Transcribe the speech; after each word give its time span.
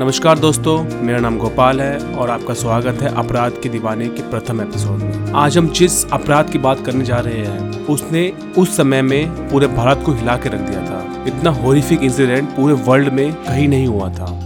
नमस्कार 0.00 0.38
दोस्तों, 0.38 1.02
मेरा 1.02 1.18
नाम 1.18 1.38
गोपाल 1.38 1.80
है 1.80 1.98
और 1.98 2.30
आपका 2.30 2.54
स्वागत 2.54 3.02
है 3.02 3.14
अपराध 3.14 3.52
के 3.62 3.68
दीवाने 3.68 4.08
के 4.08 4.30
प्रथम 4.30 4.60
एपिसोड 4.60 4.98
में। 4.98 5.32
आज 5.32 5.58
हम 5.58 5.68
जिस 5.68 6.10
अपराध 6.12 6.50
की 6.50 6.58
बात 6.58 6.86
करने 6.86 7.04
जा 7.04 7.16
रहे 7.16 7.46
हैं, 7.46 7.86
उसने 7.86 8.32
उस 8.58 8.76
समय 8.76 9.02
में 9.02 9.48
पूरे 9.48 9.66
भारत 9.66 10.02
को 10.06 10.12
हिला 10.12 10.36
के 10.36 10.48
रख 10.48 10.60
दिया 10.60 10.80
था। 10.80 11.24
इतना 11.26 11.50
होरिफिक 11.50 12.02
इंसिडेंट 12.02 12.48
पूरे 12.48 12.74
वर्ल्ड 12.74 13.08
में 13.12 13.34
कहीं 13.34 13.68
नहीं 13.68 13.86
हुआ 13.86 14.08
था। 14.08 14.38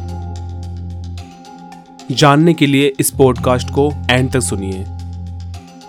जानने 2.10 2.54
के 2.54 2.66
लिए 2.66 2.92
इस 3.00 3.10
पॉडकास्ट 3.10 3.70
को 3.70 3.92
एंड 4.10 4.32
तक 4.32 4.40
सुनिए। 4.40 4.84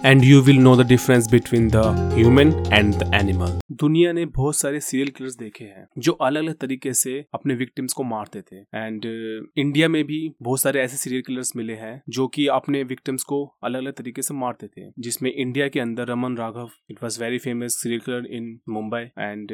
And 0.05 0.23
you 0.23 0.41
will 0.41 0.57
know 0.57 0.75
the 0.75 0.87
difference 0.87 1.31
between 1.31 1.67
the 1.67 1.81
human 2.13 2.47
and 2.73 2.93
the 2.95 3.11
animal 3.15 3.59
दुनिया 3.71 4.11
ने 4.11 4.25
बहुत 4.25 4.55
सारे 4.55 4.79
सीरियल 4.79 5.09
किलर्स 5.09 5.35
देखे 5.35 5.63
हैं 5.63 5.87
जो 5.97 6.11
अलग 6.11 6.43
अलग 6.43 6.53
तरीके 6.53 6.93
से 6.93 7.25
अपने 7.33 7.55
विक्टिम्स 7.55 7.93
को 7.93 8.03
मारते 8.03 8.41
थे। 8.41 8.55
एंड 8.55 9.05
इंडिया 9.57 9.87
uh, 9.87 9.93
में 9.93 10.03
भी 10.03 10.31
बहुत 10.41 10.59
सारे 10.61 10.81
ऐसे 10.81 10.97
सीरियल 10.97 11.21
किलर्स 11.21 11.55
मिले 11.55 11.73
हैं 11.73 12.01
जो 12.09 12.27
कि 12.27 12.47
अपने 12.47 12.83
विक्टिम्स 12.83 13.23
को 13.23 13.55
अलग 13.63 13.79
अलग 13.79 13.93
तरीके 13.93 14.21
से 14.21 14.33
मारते 14.33 14.67
थे। 14.67 14.89
जिसमें 14.99 15.31
इंडिया 15.31 15.67
के 15.67 15.79
अंदर 15.79 16.07
Raman 16.07 16.37
Raghav 16.37 16.69
it 16.91 17.03
was 17.03 17.23
very 17.23 17.37
famous 17.37 17.73
serial 17.73 18.01
killer 18.05 18.25
in 18.25 18.59
Mumbai 18.69 18.99
and 18.99 19.51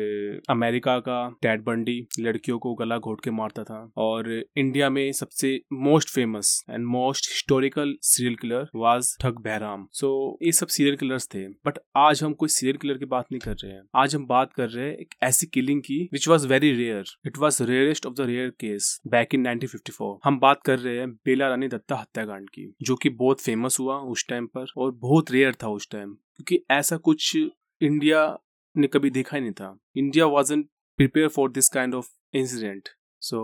America 0.49 0.97
का 0.99 1.35
टैड 1.41 1.63
बंडी 1.63 2.07
लड़कियों 2.19 2.59
को 2.59 2.73
गला 2.75 2.97
घोट 2.97 3.23
के 3.23 3.31
मारता 3.31 3.63
था। 3.63 3.91
और 3.97 4.43
इंडिया 4.57 4.89
में 4.89 5.11
सबसे 5.11 5.59
most 5.73 6.09
famous 6.09 6.63
and 6.69 6.85
most 6.85 7.29
historical 7.31 7.95
serial 8.01 8.35
killer 8.35 8.67
was 8.75 9.15
Thug 9.21 9.39
Behram 9.39 9.87
so 9.91 10.32
ये 10.41 10.51
सब 10.51 10.67
सीरियल 10.67 10.95
किलर्स 10.95 11.27
थे 11.27 11.47
बट 11.65 11.77
आज 11.95 12.23
हम 12.23 12.33
कोई 12.33 12.49
सीरियल 12.49 12.77
किलर 12.77 12.97
की 12.97 13.05
बात 13.05 13.25
नहीं 13.31 13.39
कर 13.39 13.53
रहे 13.53 13.71
हैं। 13.71 13.81
आज 13.95 14.15
हम 14.15 14.25
बात 14.25 14.53
कर 14.53 14.69
रहे 14.69 14.85
हैं 14.85 14.97
एक 14.97 15.13
ऐसी 15.23 15.47
किलिंग 15.47 15.81
की 15.81 15.97
which 16.13 16.27
was 16.27 16.47
very 16.47 16.71
rare 16.71 17.05
it 17.25 17.37
was 17.37 17.61
rarest 17.63 18.05
of 18.05 18.13
the 18.13 18.21
rare 18.21 18.49
case 18.49 19.01
back 19.07 19.35
in 19.35 19.45
1954 19.47 20.17
हम 20.23 20.39
बात 20.39 20.61
कर 20.63 20.79
रहे 20.79 20.97
हैं 20.97 21.09
बेला 21.25 21.47
रानी 21.47 21.67
दत्ता 21.67 21.95
हत्याकांड 21.95 22.49
की, 22.49 22.73
जो 22.81 22.95
कि 22.95 23.09
बहुत 23.09 23.41
फ़ेमस 23.41 23.79
हुआ 23.79 23.97
उस 23.97 24.27
टाइम 24.27 24.47
पर 24.47 24.65
और 24.77 24.91
बहुत 24.91 25.31
रेयर 25.31 25.53
था 25.53 25.69
उस 25.69 25.89
टाइम 25.91 26.13
क्योंकि 26.13 26.63
ऐसा 26.71 26.97
कुछ 26.97 27.35
इंडिया 27.35 28.25
ने 28.77 28.87
कभी 28.87 29.09
देखा 29.09 29.37
ही 29.37 29.41
नहीं 29.41 29.53
था। 29.53 29.77
India 29.97 30.25
was 30.25 30.53
prepare 30.53 31.27
for 31.27 31.51
this 31.51 31.69
kind 31.69 31.95
of 31.95 32.09
incident 32.33 32.89
so 33.21 33.39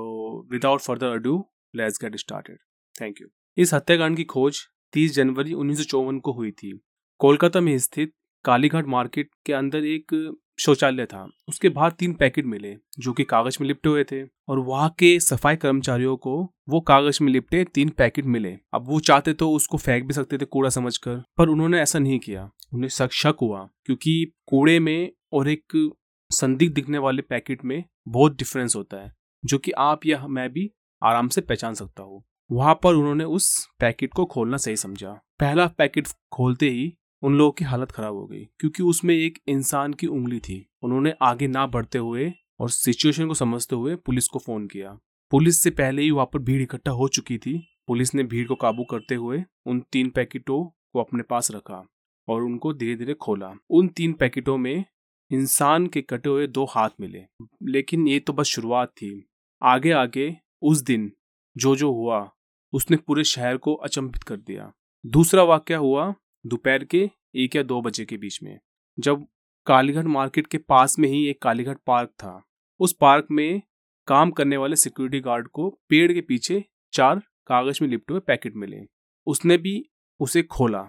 without 0.51 0.81
further 0.81 1.07
ado 1.07 1.37
let's 1.75 1.99
get 2.03 2.15
started 2.15 2.57
thank 3.01 3.21
you 3.21 3.27
इस 3.57 3.73
हत्याकांड 3.73 4.17
की 4.17 4.23
खोज 4.23 4.59
30 4.93 5.13
जनवरी 5.15 5.53
उन्नीस 5.53 5.77
सौ 5.77 5.83
चौवन 5.83 6.19
को 6.19 6.31
हुई 6.31 6.51
थी। 6.51 6.79
कोलकाता 7.19 7.59
में 7.59 7.77
स्थित 7.79 8.13
कालीघाट 8.45 8.87
मार्केट 8.87 9.29
के 9.45 9.53
अंदर 9.53 9.85
एक 9.85 10.37
शौचालय 10.59 11.05
था। 11.05 11.27
उसके 11.47 11.69
बाहर 11.69 11.91
तीन 11.91 12.13
पैकेट 12.13 12.45
मिले, 12.45 12.75
जो 12.99 13.13
कि 13.13 13.23
कागज़ 13.23 13.57
में 13.61 13.67
लिपटे 13.67 13.89
हुए 13.89 14.03
थे, 14.03 14.23
और 14.23 14.59
वहाँ 14.59 14.89
के 14.99 15.19
सफ़ाई 15.19 15.55
कर्मचारियों 15.55 16.15
को 16.17 16.35
वो 16.69 16.79
कागज़ 16.81 17.19
में 17.23 17.31
लिपटे 17.31 17.63
तीन 17.63 17.89
पैकेट 17.89 18.25
मिले। 18.25 18.57
अब 18.73 18.85
वो 18.87 18.99
चाहते 18.99 19.33
तो 19.33 19.51
उसको 19.51 19.77
फेंक 19.77 20.05
भी 20.07 20.13
सकते 20.13 20.37
थे 20.37 20.45
कूड़ा 20.45 20.69
समझकर, 20.69 21.23
पर 21.37 21.49
उन्होंने 21.49 21.81
ऐसा 21.81 21.99
नहीं 21.99 22.19
किया। 22.19 22.49
उन्हें 22.73 22.89
शक 22.89 23.13
शक 23.13 23.37
हुआ, 23.41 23.67
क्योंकि 23.85 24.31
कूड़े 24.47 24.79
में 24.79 25.11
और 25.33 25.49
एक 25.49 25.91
संदिग्ध 26.31 26.73
दिखने 26.75 26.97
वाले 26.97 27.21
पैकेट 27.21 27.65
में 27.65 27.83
बहुत 28.07 28.37
डिफरेंस 28.37 28.75
होता 28.75 28.97
है, 28.97 29.13
जो 29.43 29.57
कि 29.57 29.71
आप 29.71 30.05
या 30.05 30.27
मैं 30.27 30.49
भी 30.49 30.69
आराम 31.01 31.27
से 31.27 31.41
पहचान 31.41 31.73
सकता 31.73 32.03
हूँ। 32.03 32.23
वहाँ 32.49 32.79
पर 32.83 32.93
उन्होंने 32.93 33.23
उस 33.23 33.67
पैकेट 33.79 34.13
को 34.13 34.25
खोलना 34.25 34.57
सही 34.57 34.75
समझा। 34.75 35.09
पहला 35.39 35.67
पैकेट 35.67 36.07
खोलते 36.31 36.69
ही 36.69 36.93
उन 37.23 37.35
लोगों 37.35 37.51
की 37.51 37.65
हालत 37.65 37.91
खराब 37.91 38.13
हो 38.13 38.25
गई, 38.25 38.43
क्योंकि 38.59 38.83
उसमें 38.83 39.13
एक 39.15 39.37
इंसान 39.47 39.93
की 39.93 40.07
उंगली 40.07 40.39
थी। 40.39 40.65
उन्होंने 40.83 41.13
आगे 41.21 41.47
ना 41.47 41.65
बढ़ते 41.67 41.97
हुए 41.97 42.31
और 42.59 42.69
सिचुएशन 42.69 43.27
को 43.27 43.33
समझते 43.33 43.75
हुए 43.75 43.95
पुलिस 43.95 44.27
को 44.27 44.39
फ़ोन 44.39 44.67
किया। 44.67 44.97
पुलिस 45.31 45.61
से 45.63 45.69
पहले 45.71 46.01
ही 46.01 46.11
वहाँ 46.11 46.25
पर 46.25 46.39
भीड़ 46.39 46.61
इकट्ठा 46.61 46.91
हो 46.91 47.07
चुकी 47.07 47.37
थी। 47.37 47.57
पुलिस 47.87 48.13
ने 48.15 48.23
भीड़ 48.23 48.47
को 48.47 48.55
काबू 48.55 48.83
करते 48.83 49.15
हुए 49.15 49.43
उन 49.65 49.83
तीन 49.91 50.09
पैकेटों 50.09 50.63
को 50.63 50.99
अपने 50.99 51.23
पास 51.23 51.51
रखा 51.51 51.83
और 52.27 52.43
उनको 52.43 52.73
धीरे 52.73 52.95
धीरे 52.95 53.13
खोला। 53.13 53.53
उन 53.69 53.87
तीन 53.87 54.13
पैकेटों 54.13 54.57
में 54.57 54.83
इंसान 55.31 55.87
के 55.87 56.01
कटे 56.01 56.29
हुए 56.29 56.47
दो 56.47 56.65
हाथ 56.65 56.89
मिले, 57.01 57.23
लेकिन 57.63 58.07
ये 58.07 58.19
तो 58.19 58.33
बस 58.33 58.45
शुरुआत 58.45 58.89
थी। 58.89 59.29
आगे 59.61 59.91
आगे 59.91 60.35
उस 60.61 60.81
दिन 60.81 61.11
जो 61.55 61.75
जो 61.75 61.91
हुआ 61.93 62.19
उसने 62.73 62.97
पूरे 62.97 63.23
शहर 63.23 63.57
को 63.57 63.73
अचंभित 63.75 64.23
कर 64.23 64.37
दिया। 64.37 64.71
दूसरा 65.05 65.43
वाक्य 65.43 65.73
हुआ 65.75 66.13
दोपहर 66.45 66.83
के 66.83 67.09
एक 67.35 67.55
या 67.55 67.63
दो 67.63 67.81
बजे 67.81 68.05
के 68.05 68.17
बीच 68.17 68.41
में, 68.43 68.59
जब 68.97 69.25
कालीघाट 69.67 70.05
मार्केट 70.05 70.47
के 70.47 70.57
पास 70.57 70.97
में 70.99 71.07
ही 71.09 71.25
एक 71.27 71.41
कालीघाट 71.41 71.77
पार्क 71.87 72.09
था। 72.09 72.41
उस 72.79 72.93
पार्क 72.93 73.27
में 73.31 73.61
काम 74.07 74.31
करने 74.31 74.57
वाले 74.57 74.75
सिक्योरिटी 74.75 75.19
गार्ड 75.19 75.47
को 75.47 75.69
पेड़ 75.89 76.11
के 76.13 76.21
पीछे 76.21 76.63
चार 76.93 77.19
कागज़ 77.47 77.79
में 77.81 77.89
लिपटे 77.89 78.13
हुए 78.13 78.21
पैकेट 78.27 78.55
मिले। 78.55 78.81
उसने 79.27 79.57
भी 79.57 79.83
उसे 80.19 80.43
खोला 80.43 80.81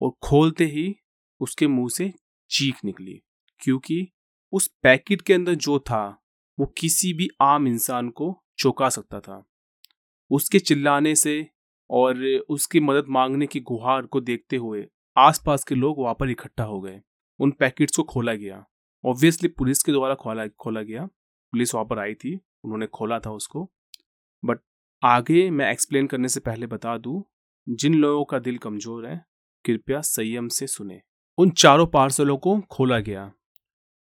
और 0.00 0.10
खोलते 0.22 0.64
ही 0.64 0.94
उसके 1.40 1.66
मुँह 1.66 1.88
से 1.88 2.12
चीख 2.50 2.84
निकली, 2.84 3.20
क्योंकि 3.60 4.06
उस 4.52 4.68
पैकेट 4.82 5.22
के 5.22 5.34
अंदर 5.34 5.54
जो 5.54 5.78
था, 5.78 6.22
वो 6.58 6.66
किसी 6.78 7.12
भी 7.12 7.28
आम 7.40 7.66
इंसान 7.68 8.08
को 8.10 8.34
चौंका 8.58 8.88
सकता 8.88 9.20
था। 9.20 9.44
उसके 10.30 10.58
चिल्लाने 10.58 11.14
से 11.14 11.48
और 11.90 12.24
उसकी 12.48 12.80
मदद 12.80 13.04
मांगने 13.08 13.46
की 13.46 13.60
गुहार 13.60 14.02
को 14.02 14.20
देखते 14.20 14.56
हुए 14.56 14.86
आसपास 15.16 15.64
के 15.64 15.74
लोग 15.74 15.98
वहाँ 15.98 16.14
पर 16.14 16.30
इकट्ठा 16.30 16.64
हो 16.64 16.80
गए। 16.80 17.00
उन 17.40 17.50
पैकेट्स 17.50 17.96
को 17.96 18.02
खोला 18.02 18.34
गया। 18.34 18.64
ऑब्वियसली 19.04 19.48
पुलिस 19.48 19.82
के 19.82 19.92
द्वारा 19.92 20.14
खोला 20.14 20.46
खोला 20.46 20.82
गया। 20.82 21.06
पुलिस 21.52 21.74
वहाँ 21.74 21.86
पर 21.86 21.98
आई 21.98 22.14
थी। 22.14 22.40
उन्होंने 22.64 22.86
खोला 22.86 23.18
था 23.18 23.30
उसको। 23.30 23.70
बट 24.44 24.58
आगे 25.02 25.50
मैं 25.50 25.70
एक्सप्लेन 25.72 26.06
करने 26.06 26.28
से 26.28 26.40
पहले 26.40 26.66
बता 26.66 26.96
दूँ, 26.98 27.24
जिन 27.68 27.94
लोगों 27.94 28.24
का 28.24 28.38
दिल 28.38 28.58
कमज़ोर 28.58 29.06
है, 29.06 29.24
कृपया 29.64 30.00
संयम 30.00 30.48
से 30.48 30.66
सुने। 30.66 31.00
उन 31.38 31.50
चारों 31.50 31.86
पार्सलों 31.86 32.36
को 32.36 32.60
खोला 32.60 32.98
गया। 32.98 33.32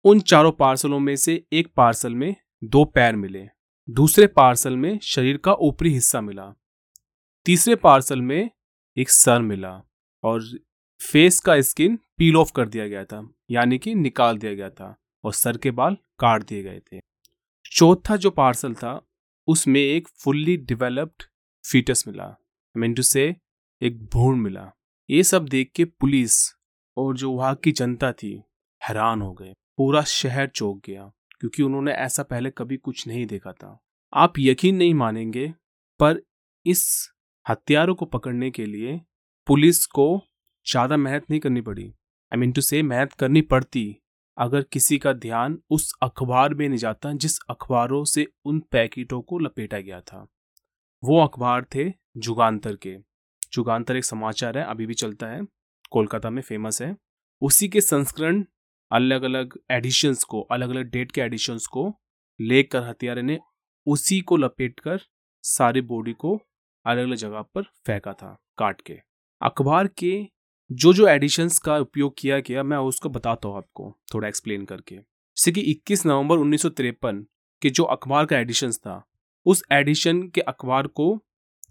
उन 0.05 0.19
चारों 0.19 0.51
पार्सलों 0.51 0.99
में 0.99 1.15
से 1.15 1.45
एक 1.53 1.67
पार्सल 1.75 2.15
में 2.15 2.35
दो 2.63 2.85
पैर 2.85 3.15
मिले। 3.15 3.47
दूसरे 3.89 4.27
पार्सल 4.27 4.77
में 4.77 4.99
शरीर 4.99 5.37
का 5.37 5.53
ऊपरी 5.53 5.93
हिस्सा 5.93 6.21
मिला। 6.21 6.53
तीसरे 7.45 7.75
पार्सल 7.75 8.21
में 8.21 8.49
एक 8.97 9.09
सर 9.09 9.41
मिला 9.41 9.81
और 10.23 10.43
फेस 11.11 11.39
का 11.39 11.61
स्किन 11.61 11.99
पील 12.17 12.35
ऑफ़ 12.35 12.51
कर 12.55 12.69
दिया 12.69 12.87
गया 12.87 13.05
था, 13.05 13.29
यानी 13.51 13.77
कि 13.77 13.95
निकाल 13.95 14.37
दिया 14.37 14.53
गया 14.53 14.69
था 14.69 14.95
और 15.23 15.33
सर 15.33 15.57
के 15.57 15.71
बाल 15.71 15.97
काट 16.19 16.43
दिए 16.43 16.63
गए 16.63 16.79
थे। 16.79 16.99
चौथा 17.71 18.15
जो 18.15 18.31
पार्सल 18.31 18.73
था, 18.73 19.07
उसमें 19.47 19.81
एक 19.81 20.07
फुल्ली 20.07 20.57
डिवेलप्ड 20.57 21.23
फीटस 21.71 22.07
मिला। 22.07 22.35
मीन 22.77 22.93
टू 22.93 23.01
से 23.01 23.35
एक 23.81 24.03
भ्रूण 24.05 24.37
मिला। 24.37 24.71
ये 25.09 25.23
सब 25.23 25.47
देख 25.47 25.71
के 25.75 25.85
पुलिस 25.85 26.55
और 26.97 27.17
जो 27.17 27.31
वहाँ 27.31 27.55
की 27.55 27.71
जनता 27.71 28.11
थी, 28.11 28.43
हैरान 28.89 29.21
हो 29.21 29.33
गए। 29.33 29.53
पूरा 29.77 30.01
शहर 30.01 30.47
चौक 30.47 30.81
गया। 30.85 31.11
क्योंकि 31.41 31.63
उन्होंने 31.63 31.91
ऐसा 31.91 32.23
पहले 32.23 32.49
कभी 32.49 32.77
कुछ 32.77 33.07
नहीं 33.07 33.25
देखा 33.25 33.51
था। 33.51 33.77
आप 34.13 34.33
यकीन 34.39 34.75
नहीं 34.75 34.93
मानेंगे, 34.93 35.47
पर 35.99 36.21
इस 36.65 37.09
हत्यारों 37.45 37.95
को 37.95 38.05
पकड़ने 38.05 38.51
के 38.51 38.65
लिए 38.65 38.99
पुलिस 39.47 39.85
को 39.85 40.07
ज़्यादा 40.65 40.97
मेहनत 40.97 41.25
नहीं 41.29 41.39
करनी 41.39 41.61
पड़ी। 41.61 41.85
आई 42.31 42.37
मीन 42.37 42.51
टू 42.51 42.61
से 42.61 42.81
मेहनत 42.83 43.13
करनी 43.13 43.41
पड़ती, 43.41 44.01
अगर 44.37 44.63
किसी 44.63 44.97
का 44.97 45.13
ध्यान 45.13 45.57
उस 45.69 45.91
अखबार 46.03 46.53
में 46.53 46.67
नहीं 46.69 46.77
जाता 46.77 47.13
जिस 47.13 47.37
अखबारों 47.49 48.03
से 48.05 48.25
उन 48.45 48.59
पैकेटों 48.71 49.21
को 49.21 49.39
लपेटा 49.39 49.79
गया 49.79 50.01
था। 50.01 50.25
वो 51.03 51.19
अखबार 51.21 51.65
थे 51.75 51.91
जुगांतर 52.17 52.75
के। 52.75 52.95
जुगांतर 53.53 53.95
एक 53.95 54.05
समाचार 54.05 54.57
है, 54.57 54.63
अभी 54.63 54.85
भी 54.85 54.93
चलता 54.93 55.27
है, 55.27 55.41
कोलकाता 55.91 56.29
में 56.29 56.41
फ़ेमस 56.41 56.81
है। 56.81 56.95
उसी 57.41 57.67
के 57.67 57.81
संस्करण 57.81 58.43
अलग 58.91 59.23
अलग 59.23 59.59
एडिशंस 59.71 60.23
को 60.23 60.41
अलग 60.41 60.69
अलग 60.69 60.83
डेट 60.83 61.11
के 61.11 61.21
एडिशंस 61.21 61.65
को 61.65 61.93
लेकर 62.41 62.83
हथियारे 62.83 63.21
ने 63.21 63.39
उसी 63.87 64.21
को 64.21 64.37
लपेट 64.37 64.79
कर 64.79 64.99
सारी 65.43 65.81
बॉडी 65.81 66.13
को 66.13 66.41
अलग 66.85 67.03
अलग 67.03 67.15
जगह 67.15 67.41
पर 67.41 67.63
फेंका 67.63 68.13
था, 68.13 68.43
काट 68.57 68.81
के। 68.81 68.99
अखबार 69.41 69.87
के 69.87 70.27
जो 70.71 70.93
जो 70.93 71.07
एडिशंस 71.07 71.59
का 71.59 71.77
उपयोग 71.77 72.15
किया 72.17 72.39
गया, 72.39 72.63
मैं 72.63 72.77
उसको 72.77 73.09
बताता 73.09 73.47
हूँ 73.47 73.57
आपको, 73.57 73.97
थोड़ा 74.13 74.27
एक्सप्लेन 74.27 74.65
करके। 74.65 74.95
जैसे 74.95 75.51
कि 75.51 75.61
21 75.61 76.05
नवंबर 76.05 76.37
उन्नीस 76.37 76.61
सौ 76.61 76.69
तिरपन 76.69 77.25
के 77.61 77.69
जो 77.69 77.83
अखबार 77.83 78.25
का 78.25 78.39
एडिशंस 78.39 78.77
था, 78.77 79.07
उस 79.45 79.63
एडिशन 79.71 80.27
के 80.27 80.41
अखबार 80.41 80.87
को 80.87 81.23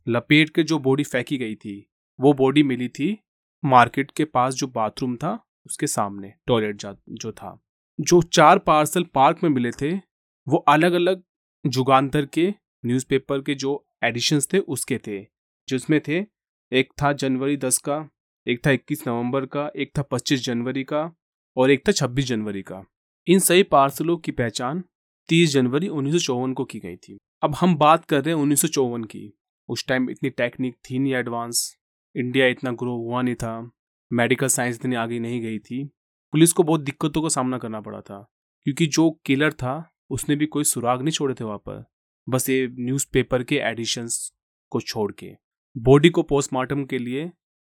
लपेट 0.08 0.50
के 0.50 0.62
जो 0.62 0.78
बॉडी 0.78 1.04
फेंकी 1.04 1.38
गई 1.38 1.54
थी, 1.54 1.90
वो 2.20 2.32
बॉडी 2.32 2.62
मिली 2.62 2.88
थी 2.88 3.18
मार्केट 3.64 4.10
के 4.10 4.24
पास 4.24 4.54
जो 4.54 4.66
बाथरूम 4.66 5.16
था 5.16 5.45
उसके 5.66 5.86
सामने 5.86 6.34
टॉयलेट 6.46 6.76
जो 7.08 7.32
था। 7.32 7.62
जो 8.00 8.22
चार 8.22 8.58
पार्सल 8.58 9.04
पार्क 9.04 9.38
में 9.42 9.50
मिले 9.50 9.70
थे, 9.70 9.96
वो 10.48 10.56
अलग 10.56 10.92
अलग 10.92 11.22
जुगांतर 11.66 12.26
के 12.26 12.54
न्यूज़पेपर 12.86 13.42
के 13.42 13.54
जो 13.54 13.88
एडिशंस 14.04 14.48
थे, 14.52 14.58
उसके 14.58 14.98
थे। 14.98 15.26
जिसमें 15.68 16.00
थे, 16.08 16.26
एक 16.72 16.92
था 17.02 17.12
जनवरी 17.12 17.56
दस 17.56 17.78
का, 17.78 18.08
एक 18.46 18.66
था 18.66 18.70
इक्कीस 18.70 19.08
नवंबर 19.08 19.46
का, 19.46 19.70
एक 19.76 19.98
था 19.98 20.02
पच्चीस 20.02 20.44
जनवरी 20.44 20.84
का, 20.84 21.12
और 21.56 21.70
एक 21.70 21.88
था 21.88 21.92
छब्बीस 21.92 22.24
जनवरी 22.24 22.62
का। 22.62 22.84
इन 23.26 23.38
सही 23.38 23.62
पार्सलों 23.62 24.16
की 24.16 24.32
पहचान 24.32 24.84
30 25.28 25.52
जनवरी 25.52 25.88
उन्नीस 25.88 26.14
सौ 26.14 26.18
चौवन 26.18 26.52
को 26.52 26.64
की 26.64 26.78
गई 26.78 26.96
थी। 26.96 27.18
अब 27.42 27.54
हम 27.54 27.76
बात 27.76 28.04
कर 28.04 28.24
रहे 28.24 28.34
हैं 28.34 28.42
उन्नीस 28.42 28.60
सौ 28.60 28.68
चौवन 28.68 29.04
की। 29.04 29.38
उस 29.68 29.86
टाइम 29.86 30.10
इतनी 30.10 30.30
टेक्निक 30.30 30.74
थी 30.74 30.98
नहीं 30.98 31.14
एडवांस 31.14 31.76
इंडिया 32.16 32.46
इतना 32.46 32.72
ग्रो 32.72 32.96
हुआ 32.96 33.22
नहीं 33.22 33.34
था। 33.34 33.70
मेडिकल 34.10 34.46
साइंस 34.46 34.76
इतनी 34.76 34.94
आगे 34.94 35.18
नहीं 35.20 35.40
गई 35.42 35.58
थी। 35.58 35.84
पुलिस 36.32 36.52
को 36.52 36.62
बहुत 36.62 36.80
दिक्कतों 36.80 37.22
का 37.22 37.28
सामना 37.28 37.58
करना 37.58 37.80
पड़ा 37.80 38.00
था, 38.00 38.18
क्योंकि 38.66 38.86
जो 38.86 39.10
किलर 39.26 39.52
था, 39.52 39.90
उसने 40.10 40.36
भी 40.36 40.46
कोई 40.46 40.64
सुराग 40.64 41.02
नहीं 41.02 41.12
छोड़े 41.12 41.34
थे 41.34 41.44
वहाँ 41.44 41.58
पर। 41.58 41.84
बस 42.26 42.48
ये 42.50 42.66
न्यूज़पेपर 42.70 43.42
के 43.42 43.56
एडिशंस 43.60 44.32
को 44.72 44.80
छोड़ 44.80 45.10
के। 45.12 45.30
बॉडी 45.76 46.10
को 46.10 46.22
पोस्टमार्टम 46.22 46.84
के 46.84 46.98
लिए 46.98 47.24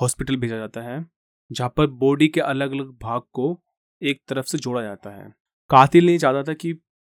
हॉस्पिटल 0.01 0.37
भेजा 0.37 0.57
जाता 0.57 0.81
है, 0.83 1.05
जहाँ 1.51 1.73
पर 1.77 1.87
बॉडी 1.87 2.29
के 2.29 2.41
अलग 2.41 2.73
अलग 2.73 2.91
भाग 3.03 3.23
को 3.33 3.59
एक 4.03 4.21
तरफ़ 4.29 4.47
से 4.47 4.59
जोड़ा 4.59 4.83
जाता 4.83 5.11
है। 5.13 5.33
कातिल 5.71 6.07
नहीं 6.07 6.19
चाहता 6.19 6.43
था 6.43 6.55
कि 6.55 6.73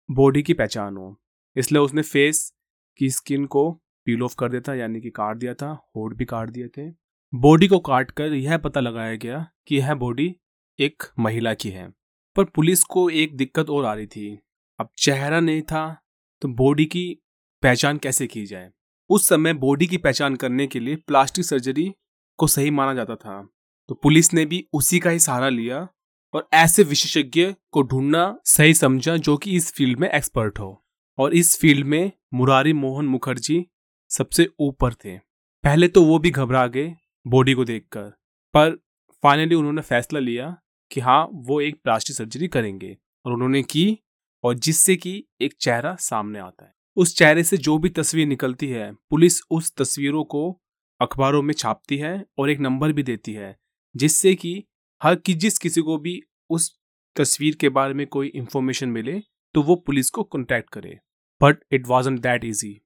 बॉडी 0.09 0.43
की 0.43 0.53
पहचान 0.53 0.97
हो, 0.97 1.15
इसलिए 1.55 1.81
उसने 1.81 2.01
फेस 2.01 2.51
की 2.99 3.09
स्किन 3.09 3.45
को 3.45 3.71
पील 4.07 4.23
ऑफ़ 4.23 4.35
कर 4.39 4.49
देता 4.49 4.73
यानी 4.73 5.01
कि 5.01 5.09
काट 5.09 5.37
दिया 5.37 5.53
था 5.53 5.71
होड 5.95 6.15
भी 6.17 6.25
काट 6.25 6.49
दिए 6.49 6.67
थे। 6.67 6.89
बॉडी 7.35 7.67
को 7.67 7.79
काट 7.79 8.11
कर 8.11 8.33
यह 8.33 8.57
पता 8.57 8.79
लगाया 8.79 9.15
गया 9.15 9.51
कि 9.67 9.77
यह 9.77 9.95
बॉडी 9.95 10.35
एक 10.79 11.03
महिला 11.19 11.53
की 11.53 11.69
है। 11.69 11.93
पर 12.35 12.43
पुलिस 12.43 12.83
को 12.83 13.09
एक 13.09 13.37
दिक्कत 13.37 13.69
और 13.69 13.85
आ 13.85 13.93
रही 13.93 14.07
थी। 14.07 14.39
अब 14.79 14.89
चेहरा 14.97 15.39
नहीं 15.39 15.61
था 15.61 16.01
तो 16.41 16.47
बॉडी 16.47 16.85
की 16.85 17.17
पहचान 17.61 17.97
कैसे 17.97 18.27
की 18.27 18.45
जाए? 18.45 18.71
उस 19.09 19.27
समय 19.27 19.53
बॉडी 19.53 19.87
की 19.87 19.97
पहचान 19.97 20.35
करने 20.35 20.67
के 20.67 20.79
लिए 20.79 20.95
प्लास्टिक 20.95 21.45
सर्जरी 21.45 21.93
को 22.37 22.47
सही 22.47 22.71
माना 22.71 22.93
जाता 22.93 23.15
था। 23.15 23.49
तो 23.89 23.95
पुलिस 23.95 24.33
ने 24.33 24.45
भी 24.45 24.67
उसी 24.73 24.99
का 24.99 25.09
ही 25.09 25.19
सहारा 25.19 25.49
लिया 25.49 25.87
और 26.33 26.49
ऐसे 26.53 26.83
विशेषज्ञ 26.83 27.53
को 27.71 27.81
ढूंढना 27.81 28.39
सही 28.45 28.73
समझा 28.73 29.17
जो 29.17 29.37
कि 29.37 29.55
इस 29.55 29.73
फ़ील्ड 29.73 29.99
में 29.99 30.09
एक्सपर्ट 30.09 30.59
हो। 30.59 30.85
और 31.17 31.33
इस 31.33 31.59
फ़ील्ड 31.59 31.87
में 31.87 32.11
मुरारी 32.33 32.73
मोहन 32.73 33.05
मुखर्जी 33.05 33.65
सबसे 34.09 34.49
ऊपर 34.59 34.93
थे। 34.93 35.17
पहले 35.63 35.87
तो 35.87 36.05
वो 36.05 36.19
भी 36.19 36.29
घबरा 36.29 36.67
गए 36.67 36.95
बॉडी 37.27 37.53
को 37.53 37.65
देखकर। 37.65 38.09
पर 38.53 38.75
फाइनली 39.23 39.55
उन्होंने 39.55 39.81
फैसला 39.81 40.19
लिया 40.19 40.61
कि 40.91 41.01
हाँ 41.01 41.29
वो 41.33 41.61
एक 41.61 41.81
प्लास्टिक 41.83 42.15
सर्जरी 42.15 42.47
करेंगे। 42.47 42.97
और 43.25 43.33
उन्होंने 43.33 43.63
की 43.63 43.99
और 44.43 44.53
जिससे 44.53 44.95
कि 44.95 45.25
एक 45.41 45.53
चेहरा 45.61 45.95
सामने 45.95 46.39
आता 46.39 46.65
है। 46.65 46.73
उस 46.95 47.17
चेहरे 47.17 47.43
से 47.43 47.57
जो 47.57 47.77
भी 47.77 47.89
तस्वीर 47.89 48.27
निकलती 48.27 48.67
है, 48.67 48.93
पुलिस 48.93 49.41
उस 49.51 49.75
तस्वीरों 49.75 50.23
को 50.23 50.61
अखबारों 51.01 51.41
में 51.41 51.53
छापती 51.53 51.97
है 51.97 52.25
और 52.37 52.49
एक 52.49 52.59
नंबर 52.59 52.91
भी 52.91 53.03
देती 53.03 53.33
है, 53.33 53.57
जिससे 53.95 54.35
कि 54.35 54.63
हर 55.03 55.15
कि 55.15 55.33
जिस 55.33 55.57
किसी 55.57 55.81
को 55.81 55.97
भी 55.97 56.21
उस 56.49 56.79
तस्वीर 57.15 57.55
के 57.55 57.69
बारे 57.69 57.93
में 57.93 58.07
कोई 58.07 58.27
इंफॉर्मेशन 58.27 58.89
मिले 58.89 59.21
तो 59.53 59.61
वो 59.61 59.75
पुलिस 59.75 60.09
को 60.09 60.23
कॉन्टैक्ट 60.23 60.69
करे। 60.69 60.99
But 61.41 61.57
it 61.71 61.87
was 61.87 62.09
that 62.09 62.45
easy 62.45 62.81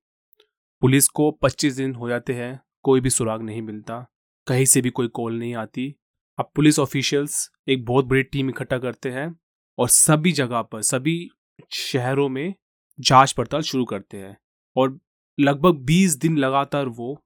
police 0.81 1.07
को 1.07 1.31
25 1.31 1.73
दिन 1.73 1.95
हो 1.95 2.09
जाते 2.09 2.33
हैं, 2.33 2.59
कोई 2.83 3.01
भी 3.01 3.09
सुराग 3.09 3.41
नहीं 3.41 3.61
मिलता। 3.61 4.07
कहीं 4.47 4.65
से 4.65 4.81
भी 4.81 4.89
कोई 4.89 5.07
कॉल 5.07 5.39
नहीं 5.39 5.55
आती। 5.55 5.95
अब 6.39 6.51
पुलिस 6.55 6.79
ऑफिशियल्स 6.79 7.51
एक 7.69 7.85
बहुत 7.85 8.05
बड़ी 8.05 8.23
टीम 8.23 8.49
इकट्ठा 8.49 8.77
करते 8.77 9.09
हैं 9.09 9.39
और 9.77 9.89
सभी 9.89 10.31
जगह 10.31 10.61
पर, 10.61 10.81
सभी 10.81 11.29
शहरों 11.71 12.29
में 12.29 12.53
जाँच 12.99 13.31
पड़ताल 13.31 13.61
शुरू 13.61 13.85
करते 13.85 14.17
हैं 14.17 14.37
और 14.75 14.99
लगभग 15.39 15.75
20 15.85 16.17
दिन 16.17 16.37
लगातार 16.37 16.85
वो 16.85 17.25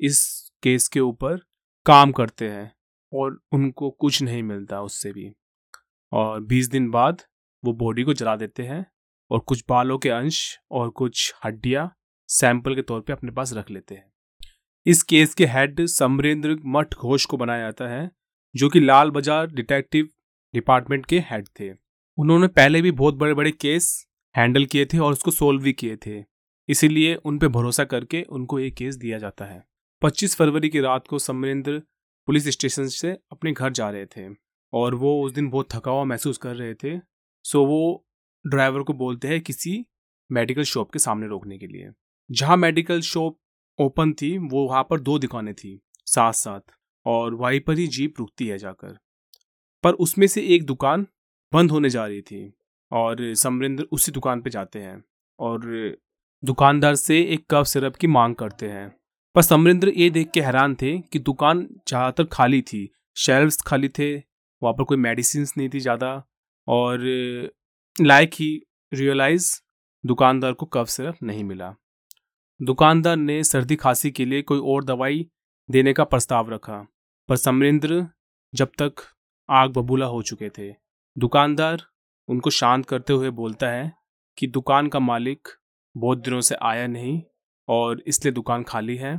इस 0.00 0.50
केस 0.62 0.88
के 0.88 1.00
ऊपर 1.00 1.36
काम 1.86 2.12
करते 2.12 2.48
हैं 2.48 2.72
और 3.12 3.40
उनको 3.52 3.90
कुछ 3.90 4.22
नहीं 4.22 4.42
मिलता 4.42 4.82
उससे 4.82 5.12
भी। 5.12 5.32
और 6.12 6.40
20 6.42 6.70
दिन 6.70 6.90
बाद 6.90 7.22
वो 7.64 7.72
बॉडी 7.72 8.02
को 8.02 8.14
जला 8.14 8.36
देते 8.36 8.62
हैं 8.62 8.86
और 9.30 9.38
कुछ 9.38 9.64
बालों 9.68 9.98
के 9.98 10.08
अंश 10.08 10.58
और 10.70 10.90
कुछ 10.90 11.34
हड्डियाँ 11.44 11.96
सैंपल 12.28 12.74
के 12.74 12.82
तौर 12.82 13.00
पे 13.00 13.12
अपने 13.12 13.30
पास 13.30 13.52
रख 13.52 13.70
लेते 13.70 13.94
हैं। 13.94 14.12
इस 14.86 15.02
केस 15.02 15.34
के 15.34 15.46
हेड 15.46 15.84
समरेंद्र 15.86 16.56
मठ 16.64 16.94
घोष 16.94 17.24
को 17.24 17.36
बनाया 17.36 17.60
जाता 17.60 17.88
है, 17.88 18.10
जो 18.54 18.68
कि 18.68 18.80
लाल 18.80 19.10
बाज़ार 19.10 19.46
डिटेक्टिव 19.46 20.08
डिपार्टमेंट 20.54 21.06
के 21.06 21.18
हेड 21.30 21.46
थे। 21.60 21.70
उन्होंने 22.18 22.46
पहले 22.48 22.82
भी 22.82 22.90
बहुत 22.90 23.14
बड़े 23.14 23.34
बड़े 23.34 23.50
केस 23.50 23.88
हैंडल 24.34 24.64
किए 24.64 24.84
थे 24.84 24.98
और 24.98 25.12
उसको 25.12 25.30
सोल्व 25.30 25.62
भी 25.62 25.72
किए 25.72 25.96
थे। 25.96 26.22
इसीलिए 26.68 27.14
उन 27.14 27.38
पर 27.38 27.48
भरोसा 27.48 27.84
करके 27.84 28.22
उनको 28.22 28.58
ये 28.58 28.70
केस 28.70 28.96
दिया 28.96 29.18
जाता 29.18 29.44
है। 29.44 29.62
25 30.02 30.36
फरवरी 30.36 30.68
की 30.68 30.80
रात 30.80 31.06
को 31.06 31.18
समरेंद्र 31.18 31.78
पुलिस 32.28 32.48
स्टेशन 32.48 32.86
से 32.88 33.10
अपने 33.32 33.52
घर 33.52 33.72
जा 33.72 33.88
रहे 33.90 34.06
थे 34.06 34.28
और 34.72 34.94
वो 34.94 35.20
उस 35.22 35.32
दिन 35.32 35.48
बहुत 35.50 35.68
थका 35.72 35.90
हुआ 35.90 36.04
महसूस 36.04 36.38
कर 36.38 36.54
रहे 36.56 36.74
थे। 36.74 36.98
सो 37.44 37.64
वो 37.66 38.06
ड्राइवर 38.44 38.82
को 38.82 38.92
बोलते 38.92 39.28
हैं 39.28 39.40
किसी 39.40 39.84
मेडिकल 40.30 40.62
शॉप 40.64 40.92
के 40.92 40.98
सामने 40.98 41.26
रोकने 41.26 41.58
के 41.58 41.66
लिए। 41.66 41.90
जहाँ 42.30 42.56
मेडिकल 42.56 43.00
शॉप 43.00 43.38
ओपन 43.78 44.12
थी, 44.12 44.36
वो 44.38 44.66
वहाँ 44.68 44.82
पर 44.90 45.00
दो 45.00 45.18
दुकानें 45.18 45.54
थी 45.54 45.80
साथ 46.06 46.32
साथ 46.34 46.72
और 47.06 47.34
वहीं 47.34 47.60
पर 47.60 47.78
ही 47.78 47.86
जीप 47.88 48.14
रुकती 48.18 48.46
है 48.46 48.58
जाकर। 48.58 48.96
पर 49.84 49.92
उसमें 49.94 50.26
से 50.26 50.42
एक 50.54 50.64
दुकान 50.66 51.06
बंद 51.52 51.70
होने 51.70 51.90
जा 51.90 52.06
रही 52.06 52.20
थी, 52.22 52.52
और 52.92 53.34
समरिंद्र 53.34 53.86
उसी 53.92 54.12
दुकान 54.12 54.40
पे 54.42 54.50
जाते 54.50 54.78
हैं, 54.78 55.02
और 55.38 55.96
दुकानदार 56.42 56.94
से 56.94 57.20
एक 57.24 57.44
कप 57.50 57.64
सिरप 57.64 57.96
की 57.96 58.06
मांग 58.06 58.34
करते 58.34 58.68
हैं। 58.68 58.88
पर 59.36 59.42
समरिंद्र 59.42 59.92
ये 59.96 60.08
देख 60.10 60.30
के 60.30 60.40
हैरान 60.40 60.74
थे 60.74 60.96
कि 61.02 61.18
दुकान 61.20 61.66
ज़्यादातर 61.88 62.24
खाली 62.32 62.60
थी, 62.62 62.88
शेल्व्स 63.16 63.60
खाली 63.62 63.88
थे, 63.88 64.14
वहाँ 64.16 64.72
पर 64.72 64.84
कोई 64.84 64.98
मेडिसिन 64.98 65.46
नहीं 65.58 65.68
थी 65.68 65.80
ज़्यादा, 65.80 66.12
और 66.66 67.00
लाइक 67.96 68.34
ही 68.34 68.50
रियलाइज़ 68.92 69.50
दुकानदार 70.04 70.52
को 70.52 70.66
कफ 70.66 70.88
सिरप 70.88 71.16
नहीं 71.22 71.44
मिला। 71.44 71.74
दुकानदार 72.60 73.16
ने 73.16 73.42
सर्दी 73.44 73.76
खांसी 73.76 74.10
के 74.10 74.24
लिए 74.24 74.42
कोई 74.42 74.58
और 74.58 74.84
दवाई 74.84 75.26
देने 75.68 75.92
का 75.92 76.04
प्रस्ताव 76.04 76.50
रखा, 76.50 76.86
पर 77.28 77.36
समरेंद्र 77.36 78.06
जब 78.54 78.70
तक 78.78 79.02
आग 79.48 79.70
बबूला 79.70 80.06
हो 80.06 80.22
चुके 80.22 80.48
थे। 80.48 80.72
दुकानदार 81.16 81.82
उनको 82.28 82.50
शांत 82.50 82.86
करते 82.86 83.12
हुए 83.12 83.30
बोलता 83.30 83.68
है 83.68 83.92
कि 84.38 84.46
दुकान 84.46 84.88
का 84.88 84.98
मालिक 84.98 85.48
बहुत 85.96 86.18
दिनों 86.18 86.40
से 86.40 86.54
आया 86.54 86.86
नहीं 86.86 87.20
और 87.68 88.02
इसलिए 88.06 88.32
दुकान 88.32 88.62
खाली 88.62 88.96
है, 88.96 89.16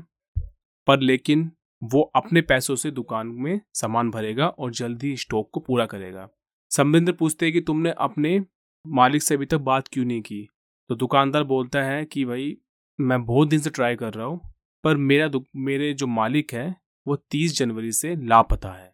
पर 0.87 0.99
लेकिन 0.99 1.51
वो 1.81 2.01
अपने 2.15 2.41
पैसों 2.41 2.75
से 2.75 2.91
दुकान 2.91 3.27
में 3.27 3.59
सामान 3.73 4.11
भरेगा 4.11 4.47
और 4.47 4.71
जल्दी 4.71 5.15
स्टॉक 5.17 5.49
को 5.53 5.59
पूरा 5.59 5.85
करेगा। 5.85 6.27
समरेंद्र 6.71 7.13
पूछते 7.13 7.45
हैं 7.45 7.53
कि 7.53 7.61
तुमने 7.61 7.91
अपने 7.91 8.39
मालिक 8.85 9.23
से 9.23 9.35
अभी 9.35 9.45
तक 9.45 9.57
बात 9.57 9.87
क्यों 9.87 10.05
नहीं 10.05 10.21
की? 10.21 10.47
तो 10.89 10.95
दुकानदार 10.95 11.43
बोलता 11.43 11.83
है 11.83 12.05
कि 12.05 12.25
भाई 12.25 12.57
मैं 12.99 13.25
बहुत 13.25 13.47
दिन 13.47 13.59
से 13.59 13.69
ट्राई 13.69 13.95
कर 13.95 14.13
रहा 14.13 14.25
हूँ, 14.25 14.39
पर 14.83 14.97
मेरा 14.97 15.29
मेरे 15.55 15.93
जो 15.93 16.07
मालिक 16.07 16.53
है, 16.53 16.75
वो 17.07 17.15
तीस 17.15 17.57
जनवरी 17.57 17.91
से 17.91 18.15
लापता 18.15 18.71
है। 18.71 18.93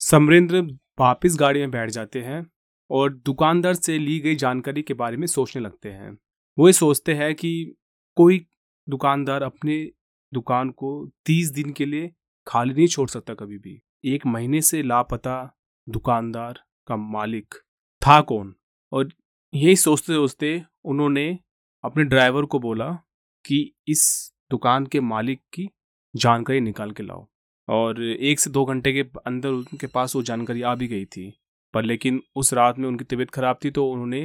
समरेंद्र 0.00 0.62
वापिस 1.00 1.36
गाड़ी 1.36 1.60
में 1.60 1.70
बैठ 1.70 1.90
जाते 1.90 2.20
हैं 2.20 2.46
और 2.90 3.12
दुकानदार 3.14 3.74
से 3.74 3.98
ली 3.98 4.18
गई 4.20 4.34
जानकारी 4.34 4.82
के 4.82 4.94
बारे 4.94 5.16
में 5.16 5.26
सोचने 5.26 5.62
लगते 5.62 5.88
हैं। 5.88 6.18
वो 6.58 6.68
ये 6.68 6.72
सोचते 6.72 7.14
हैं 7.14 7.34
कि 7.34 7.74
कोई 8.16 8.46
दुकानदार 8.88 9.42
अपने 9.42 9.90
दुकान 10.32 10.70
को 10.70 11.10
तीस 11.26 11.50
दिन 11.50 11.72
के 11.72 11.86
लिए 11.86 12.10
खाली 12.46 12.74
नहीं 12.74 12.86
छोड़ 12.86 13.08
सकता 13.08 13.34
कभी 13.34 13.58
भी। 13.58 13.80
एक 14.04 14.26
महीने 14.26 14.60
से 14.62 14.82
लापता 14.82 15.58
दुकानदार 15.88 16.60
का 16.86 16.96
मालिक 16.96 17.54
था 18.02 18.20
कौन? 18.20 18.54
और 18.92 19.08
यही 19.54 19.76
सोचते 19.76 20.12
सोचते 20.12 20.62
उन्होंने 20.84 21.38
अपने 21.84 22.04
ड्राइवर 22.04 22.44
को 22.44 22.58
बोला 22.58 22.98
कि 23.44 23.60
इस 23.88 24.04
दुकान 24.50 24.86
के 24.86 25.00
मालिक 25.00 25.40
की 25.54 25.68
जानकारी 26.14 26.60
निकाल 26.60 26.90
के 26.90 27.02
लाओ। 27.02 27.26
और 27.68 28.02
एक 28.02 28.40
से 28.40 28.50
दो 28.50 28.64
घंटे 28.64 28.92
के 28.92 29.00
अंदर 29.26 29.48
उनके 29.48 29.86
पास 29.86 30.14
वो 30.16 30.22
जानकारी 30.22 30.62
आ 30.62 30.74
भी 30.74 30.86
गई 30.88 31.04
थी, 31.06 31.32
पर 31.74 31.84
लेकिन 31.84 32.20
उस 32.36 32.52
रात 32.54 32.78
में 32.78 32.88
उनकी 32.88 33.04
तबीयत 33.04 33.30
खराब 33.30 33.58
थी 33.64 33.70
तो 33.70 33.88
उन्होंने 33.90 34.22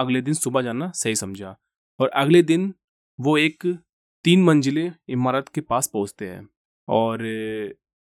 अगले 0.00 0.20
दिन 0.22 0.34
सुबह 0.34 0.62
जाना 0.62 0.90
सही 0.94 1.16
समझा। 1.16 1.54
और 2.00 2.08
अगले 2.08 2.42
दिन 2.42 2.72
वो 3.18 3.36
एक 3.38 3.66
तीन 4.24 4.42
मंजिले 4.44 4.90
इमारत 5.08 5.48
के 5.48 5.60
पास 5.60 5.86
पहुँचते 5.86 6.28
हैं 6.28 6.48
और 6.88 7.18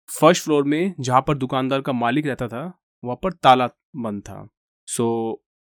फ़र्स्ट 0.09 0.45
फ्लोर 0.45 0.64
में 0.64 0.95
जहाँ 1.00 1.21
पर 1.29 1.37
दुकानदार 1.37 1.81
का 1.81 1.93
मालिक 1.93 2.26
रहता 2.26 2.49
था, 2.49 2.62
वहाँ 3.02 3.17
पर 3.23 3.33
ताला 3.33 3.69
बंद 3.97 4.23
था। 4.23 4.47
सो 4.88 5.07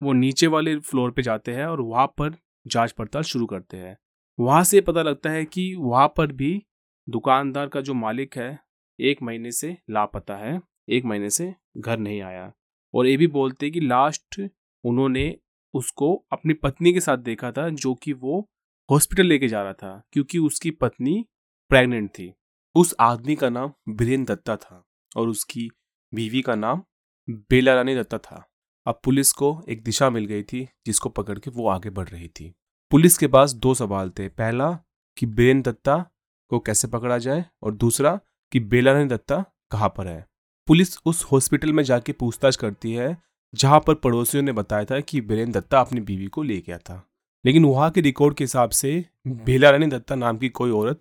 वो 0.01 0.13
नीचे 0.13 0.47
वाले 0.47 0.75
फ्लोर 0.79 1.11
पे 1.11 1.21
जाते 1.21 1.51
हैं 1.53 1.65
और 1.65 1.81
वहाँ 1.81 2.05
पर 2.17 2.35
जाँच 2.65 2.91
पड़ताल 2.91 3.23
शुरू 3.23 3.45
करते 3.45 3.77
हैं। 3.77 3.97
वहाँ 4.39 4.63
से 4.63 4.81
पता 4.81 5.01
लगता 5.01 5.29
है 5.29 5.45
कि 5.45 5.75
वहाँ 5.75 6.13
पर 6.17 6.31
भी 6.31 6.63
दुकानदार 7.09 7.67
का 7.67 7.81
जो 7.81 7.93
मालिक 7.93 8.37
है, 8.37 8.59
एक 8.99 9.21
महीने 9.23 9.51
से 9.51 9.77
लापता 9.89 10.35
है, 10.35 10.61
एक 10.89 11.05
महीने 11.05 11.29
से 11.29 11.55
घर 11.77 11.97
नहीं 11.97 12.21
आया। 12.21 12.51
और 12.93 13.07
ये 13.07 13.17
भी 13.17 13.27
बोलते 13.27 13.69
कि 13.69 13.79
लास्ट 13.79 14.49
उन्होंने 14.83 15.37
उसको 15.73 16.25
अपनी 16.31 16.53
पत्नी 16.53 16.93
के 16.93 16.99
साथ 16.99 17.17
देखा 17.17 17.51
था, 17.51 17.69
जो 17.69 17.93
कि 17.93 18.13
वो 18.13 18.49
हॉस्पिटल 18.91 19.25
लेके 19.25 19.47
जा 19.47 19.63
रहा 19.63 19.73
था, 19.73 20.03
क्योंकि 20.11 20.37
उसकी 20.37 20.71
पत्नी 20.71 21.25
प्रेग्नेंट 21.69 22.09
थी। 22.09 22.33
उस 22.75 22.95
आदमी 22.99 23.35
का 23.35 23.49
नाम 23.49 23.73
बीरेन 23.89 24.25
दत्ता 24.25 24.55
था 24.55 24.85
और 25.17 25.29
उसकी 25.29 25.69
बीवी 26.13 26.41
का 26.41 26.55
नाम 26.55 26.83
बेला 27.29 27.73
रानी 27.73 27.95
दत्ता 27.95 28.17
था। 28.17 28.49
अब 28.85 29.01
पुलिस 29.03 29.31
को 29.31 29.63
एक 29.69 29.83
दिशा 29.83 30.09
मिल 30.09 30.25
गई 30.25 30.43
थी, 30.43 30.67
जिसको 30.85 31.09
पकड़ 31.09 31.39
के 31.39 31.51
वो 31.51 31.67
आगे 31.67 31.89
बढ़ 31.89 32.09
रही 32.09 32.27
थी। 32.27 32.53
पुलिस 32.91 33.17
के 33.17 33.27
पास 33.27 33.53
दो 33.53 33.73
सवाल 33.73 34.09
थे। 34.09 34.27
पहला, 34.27 34.79
कि 35.17 35.25
बीरेन 35.25 35.61
दत्ता 35.61 36.05
को 36.49 36.59
कैसे 36.59 36.87
पकड़ा 36.87 37.17
जाए? 37.17 37.45
और 37.63 37.73
दूसरा, 37.73 38.19
कि 38.51 38.59
बेलारानी 38.59 39.05
दत्ता 39.05 39.45
कहाँ 39.71 39.93
पर 39.97 40.07
है? 40.07 40.27
पुलिस 40.67 40.97
उस 41.05 41.23
हॉस्पिटल 41.23 41.73
में 41.73 41.83
जाके 41.83 42.11
पूछताछ 42.11 42.55
करती 42.55 42.93
है, 42.93 43.17
जहाँ 43.55 43.79
पर 43.79 43.93
पड़ोसियों 43.93 44.43
ने 44.43 44.51
बताया 44.51 44.85
था 44.85 44.99
कि 44.99 45.21
बीरेन 45.21 45.51
दत्ता 45.51 45.79
अपनी 45.79 46.01
बीवी 46.01 46.25
को 46.25 46.43
ले 46.43 46.57
गया 46.57 46.77
था। 46.77 47.09
लेकिन 47.45 47.65
वहाँ 47.65 47.91
के 47.91 48.01
रिकॉर्ड 48.01 48.35
के 48.35 48.43
हिसाब 48.43 48.69
से 48.69 49.05
बेलारानी 49.27 49.87
दत्ता 49.87 50.15
नाम 50.15 50.37
की 50.37 50.49
कोई 50.49 50.71
औरत 50.71 50.99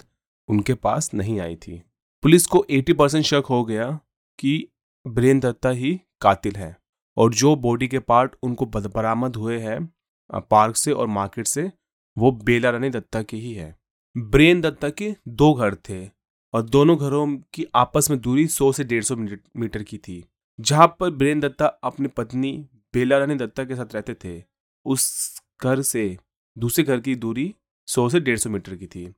उनके 0.49 0.75
पास 0.75 1.15
नहीं 1.15 1.41
आई 1.41 1.57
थी। 1.57 1.83
पुलिस 2.23 2.47
को 2.47 2.67
80 2.71 2.93
परसेंट 2.93 3.25
शक 3.25 3.43
हो 3.51 3.65
गया 3.65 4.01
कि 4.39 4.69
ब्रेन 5.07 5.41
दत्ता 5.41 5.69
ही 5.69 6.01
कातिल 6.21 6.57
है। 6.57 6.81
और 7.17 7.35
जो 7.35 7.57
बॉडी 7.57 7.89
के 7.89 7.99
पार्ट 7.99 8.35
उनको 8.43 8.67
बरामद 8.67 9.37
हुए 9.37 9.59
हैं 9.59 9.95
पार्क 10.51 10.77
से 10.77 10.93
और 10.93 11.07
मार्केट 11.07 11.47
से 11.47 11.73
वो 12.21 12.33
बेला 12.33 12.71
रानी 12.71 12.91
दत्ता 12.91 13.23
के 13.23 13.37
ही 13.37 13.55
है। 13.55 13.79
ब्रेन 14.19 14.61
दत्ता 14.61 14.91
के 14.91 15.17
दो 15.29 15.55
घर 15.55 15.75
थे 15.75 16.07
और 16.53 16.63
दोनों 16.63 16.99
घरों 16.99 17.39
की 17.55 17.67
आपस 17.75 18.11
में 18.11 18.21
दूरी 18.21 18.47
100 18.47 18.73
से 18.73 18.85
150 18.85 19.39
मीटर 19.57 19.83
की 19.83 19.99
थी। 19.99 20.25
जहाँ 20.61 20.97
पर 21.01 21.11
ब्रेन 21.11 21.41
दत्ता 21.41 21.67
अपनी 21.67 22.09
पत्नी 22.09 22.69
बेला 22.95 23.19
रानी 23.19 23.35
दत्ता 23.35 23.65
के 23.65 23.77
साथ 23.77 23.95
रहते 23.95 24.15
थे, 24.15 24.43
उस 24.85 25.43
घर 25.63 25.83
से 25.83 26.19
दूसरे 26.59 26.85
घर 26.85 27.01
की 27.01 27.15
दूरी 27.15 27.55
100 27.87 28.09
से 28.09 28.21
150 28.21 28.51
मीटर 28.51 28.77
की 28.77 28.87
थी। 28.87 29.15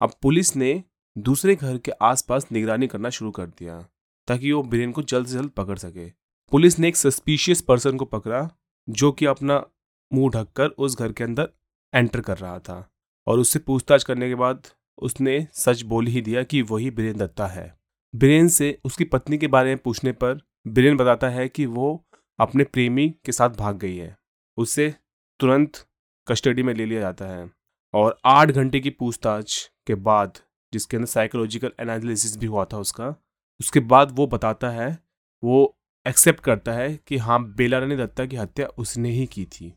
अब 0.00 0.12
पुलिस 0.22 0.56
ने 0.56 0.84
दूसरे 1.18 1.54
घर 1.54 1.78
के 1.78 1.90
आसपास 1.90 2.46
निगरानी 2.52 2.86
करना 2.86 3.10
शुरू 3.10 3.30
कर 3.30 3.46
दिया, 3.46 3.88
ताकि 4.28 4.52
वो 4.52 4.62
ब्रेन 4.62 4.92
को 4.92 5.02
जल्द 5.02 5.26
से 5.26 5.34
जल्द 5.34 5.50
पकड़ 5.50 5.78
सके। 5.78 6.10
पुलिस 6.50 6.78
ने 6.78 6.88
एक 6.88 6.96
सस्पिशियस 6.96 7.62
पर्सन 7.62 7.96
को 7.96 8.04
पकड़ा, 8.04 8.50
जो 8.88 9.12
कि 9.12 9.26
अपना 9.26 9.66
मुँह 10.12 10.30
ढककर 10.30 10.68
उस 10.68 10.98
घर 10.98 11.12
के 11.12 11.24
अंदर 11.24 11.48
एंटर 11.94 12.20
कर 12.20 12.38
रहा 12.38 12.58
था 12.58 12.90
और 13.26 13.38
उससे 13.38 13.58
पूछताछ 13.58 14.04
करने 14.04 14.28
के 14.28 14.34
बाद 14.34 14.66
उसने 14.98 15.46
सच 15.52 15.82
बोल 15.82 16.06
ही 16.06 16.20
दिया 16.20 16.42
कि 16.42 16.62
वही 16.62 16.90
बीरेन 16.90 17.16
दत्ता 17.16 17.46
है। 17.46 17.78
बीरेन 18.14 18.48
से 18.48 18.78
उसकी 18.84 19.04
पत्नी 19.04 19.38
के 19.38 19.46
बारे 19.46 19.68
में 19.68 19.78
पूछने 19.78 20.12
पर 20.12 20.40
बीरेन 20.68 20.96
बताता 20.96 21.28
है 21.28 21.48
कि 21.48 21.66
वो 21.66 22.06
अपने 22.38 22.64
प्रेमी 22.64 23.14
के 23.24 23.32
साथ 23.32 23.50
भाग 23.50 23.78
गई 23.78 23.96
है। 23.96 24.18
उसे 24.56 24.94
तुरंत 25.40 25.86
कस्टडी 26.28 26.62
में 26.62 26.74
ले 26.74 26.86
लिया 26.86 27.00
जाता 27.00 27.24
है 27.24 27.50
और 27.94 28.18
आठ 28.24 28.50
घंटे 28.50 28.80
की 28.80 28.90
पूछताछ 28.90 29.70
के 29.86 29.94
बाद, 29.94 30.38
जिसके 30.72 30.96
अंदर 30.96 31.06
साइकोलॉजिकल 31.06 31.72
एनालिसिस 31.80 32.36
भी 32.36 32.46
हुआ 32.46 32.64
था 32.64 32.78
उसका, 32.78 33.14
उसके 33.60 33.80
बाद 33.80 34.12
वो 34.12 34.26
बताता 34.26 34.70
है, 34.70 34.98
वो 35.44 35.76
एक्सेप्ट 36.06 36.40
करता 36.40 36.72
है 36.72 37.00
कि 37.06 37.16
हाँ 37.16 37.54
बेला 37.54 37.78
रानी 37.78 37.96
दत्ता 37.96 38.26
की 38.26 38.36
हत्या 38.36 38.66
उसने 38.66 39.10
ही 39.10 39.26
की 39.26 39.44
थी। 39.44 39.74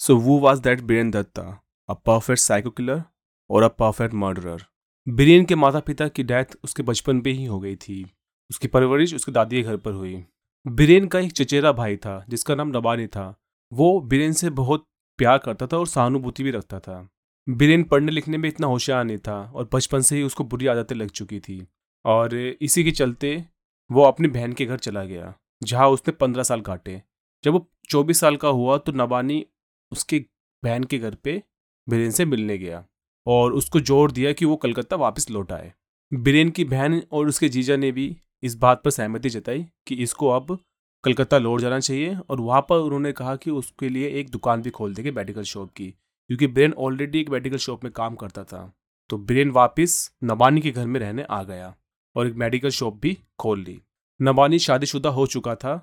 सो 0.00 0.16
वो 0.16 0.38
was 0.38 0.60
that 0.62 0.80
Biren 0.80 1.10
Datta 1.10 1.42
a 1.88 1.94
perfect 1.94 2.40
psycho 2.40 2.70
killer 2.70 3.02
और 3.50 3.62
अ 3.62 3.68
परफेक्ट 3.68 4.14
मर्डरर 4.14 4.62
बीरेन 5.06 5.44
के 5.44 5.54
माता 5.54 5.80
पिता 5.80 6.06
की 6.08 6.22
डेथ 6.22 6.56
उसके 6.64 6.82
बचपन 6.82 7.20
पे 7.20 7.30
ही 7.30 7.44
हो 7.44 7.58
गई 7.60 7.76
थी। 7.76 8.04
उसकी 8.50 8.68
परवरिश 8.68 9.14
उसके 9.14 9.32
दादी 9.32 9.56
के 9.56 9.62
घर 9.62 9.76
पर 9.76 9.92
हुई। 9.92 10.24
बीरेन 10.66 11.06
का 11.06 11.18
एक 11.18 11.32
चचेरा 11.32 11.72
भाई 11.72 11.96
था, 11.96 12.24
जिसका 12.28 12.54
नाम 12.54 12.68
नबानी 12.68 13.06
था। 13.06 13.34
वो 13.72 14.00
बीरेन 14.00 14.32
से 14.32 14.50
बहुत 14.50 14.84
प्यार 15.18 15.38
करता 15.38 15.66
था 15.66 15.76
और 15.76 15.86
सहानुभूति 15.86 16.42
भी 16.42 16.50
रखता 16.50 16.80
था। 16.80 17.08
बीरेन 17.46 17.84
पढ़ने 17.84 18.12
लिखने 18.12 18.38
में 18.38 18.48
इतना 18.48 18.66
होशियार 18.66 19.04
नहीं 19.04 19.18
था 19.18 19.38
और 19.54 19.68
बचपन 19.74 20.00
से 20.00 20.16
ही 20.16 20.22
उसको 20.22 20.44
बुरी 20.44 20.66
आदतें 20.66 20.96
लग 20.96 21.10
चुकी 21.10 21.40
थी। 21.40 21.66
और 22.04 22.34
इसी 22.34 22.84
के 22.84 22.90
चलते 22.90 23.44
वो 23.90 24.04
अपनी 24.04 24.28
बहन 24.30 24.52
के 24.52 24.66
घर 24.66 24.78
चला 24.78 25.04
गया, 25.04 25.34
जहाँ 25.62 25.88
उसने 25.88 26.12
पंद्रह 26.12 26.42
साल 26.42 26.60
काटे। 26.62 27.00
जब 27.44 27.52
वो 27.52 27.66
चौबीस 27.90 28.20
साल 28.20 28.36
का 28.36 28.48
हुआ 28.48 28.78
तो 28.78 28.92
नबानी 28.94 29.44
उसके 29.92 30.24
बहन 30.62 30.84
के 30.84 30.98
घर 30.98 31.14
पे 31.14 31.42
बीरेन 31.86 32.10
से 32.10 32.24
मिलने 32.24 32.56
गया 32.58 32.84
और 33.26 33.52
उसको 33.52 33.80
ज़ोर 33.80 34.12
दिया 34.12 34.32
कि 34.32 34.44
वो 34.44 34.56
कलकत्ता 34.56 34.96
वापस 34.96 35.30
लौट 35.30 35.52
आए। 35.52 35.72
बीरेन 36.12 36.50
की 36.50 36.64
बहन 36.64 37.02
और 37.12 37.28
उसके 37.28 37.48
जीजा 37.48 37.76
ने 37.76 37.90
भी 37.92 38.16
इस 38.42 38.54
बात 38.56 38.82
पर 38.84 38.90
सहमति 38.90 39.30
जताई 39.30 39.64
कि 39.86 39.94
इसको 39.94 40.28
अब 40.28 40.58
कलकत्ता 41.04 41.38
लौट 41.38 41.60
जाना 41.60 41.78
चाहिए 41.80 42.16
और 42.20 42.40
वहाँ 42.40 42.60
पर 42.60 42.76
उन्होंने 42.76 43.12
कहा 43.12 43.34
कि 43.36 43.50
उसके 43.50 43.88
लिए 43.88 44.08
एक 44.20 44.30
दुकान 44.30 44.62
भी 44.62 44.70
खोल 44.70 44.94
देंगे 44.94 45.10
मेडिकल 45.10 45.42
शॉप 45.42 45.70
की, 45.70 45.88
क्योंकि 46.30 46.46
ब्रेन 46.46 46.72
ऑलरेडी 46.78 47.20
एक 47.20 47.30
मेडिकल 47.30 47.56
शॉप 47.56 47.84
में 47.84 47.92
काम 47.92 48.14
करता 48.14 48.44
था। 48.44 48.72
तो 49.10 49.18
ब्रेन 49.18 49.50
वापस 49.50 50.10
नबानी 50.24 50.60
के 50.60 50.70
घर 50.70 50.86
में 50.86 50.98
रहने 51.00 51.22
आ 51.22 51.42
गया 51.42 51.74
और 52.16 52.26
एक 52.26 52.34
मेडिकल 52.34 52.70
शॉप 52.70 53.00
भी 53.02 53.16
खोल 53.38 53.60
ली। 53.60 53.80
नबानी 54.20 54.58
शादीशुदा 54.58 55.10
हो 55.10 55.26
चुका 55.26 55.54
था 55.54 55.74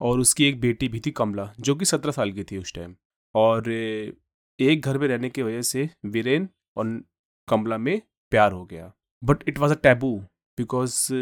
और 0.00 0.18
उसकी 0.20 0.44
एक 0.44 0.60
बेटी 0.60 0.88
भी 0.88 1.00
थी 1.00 1.10
कमला, 1.12 1.52
जो 1.60 1.74
कि 1.74 1.84
सत्रह 1.84 2.12
साल 2.12 2.32
की 2.32 2.44
थी 2.44 2.58
उस 2.58 2.74
टाइम 2.74 2.94
और 3.34 3.68
एक 3.68 4.80
घर 4.80 4.98
में 4.98 5.06
रहने 5.08 5.30
की 5.30 5.42
वजह 5.42 5.62
से 5.62 5.88
वीरेन 6.06 6.48
और 6.76 7.00
कमला 7.48 7.78
में 7.78 8.00
प्यार 8.32 8.52
हो 8.52 8.64
गया। 8.64 8.92
But 9.22 9.48
it 9.48 9.58
was 9.58 9.72
a 9.72 9.76
taboo 9.82 10.16
because 10.58 11.12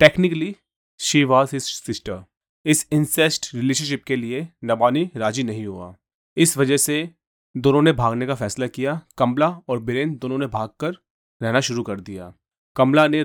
technically 0.00 0.54
she 1.00 1.22
was 1.24 1.50
his 1.52 1.62
sister 1.62 2.24
इस 2.66 2.86
इंसेस्ट 2.92 3.54
रिलेशनशिप 3.54 4.04
के 4.04 4.16
लिए 4.16 4.46
नबानी 4.64 5.10
राज़ी 5.16 5.42
नहीं 5.42 5.66
हुआ। 5.66 5.94
इस 6.36 6.56
वजह 6.58 6.76
से 6.76 7.08
दोनों 7.54 7.82
ने 7.82 7.92
भागने 7.92 8.26
का 8.26 8.34
फैसला 8.34 8.66
किया। 8.66 9.00
कमला 9.18 9.48
और 9.68 9.78
बीरेन 9.80 10.16
दोनों 10.16 10.38
ने 10.38 10.46
भागकर 10.46 10.96
रहना 11.40 11.60
शुरू 11.60 11.82
कर 11.82 12.00
दिया। 12.00 12.32
कमला 12.76 13.06
ने 13.08 13.24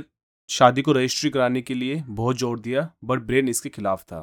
शादी 0.50 0.82
को 0.82 0.92
रजिस्ट्री 0.92 1.30
कराने 1.30 1.62
के 1.62 1.74
लिए 1.74 2.04
बहुत 2.10 2.38
ज़ोर 2.38 2.60
दिया 2.60 2.90
बट 3.04 3.20
ब्रेन 3.22 3.50
इसके 3.50 3.70
खिलाफ 3.70 4.04
था। 4.04 4.22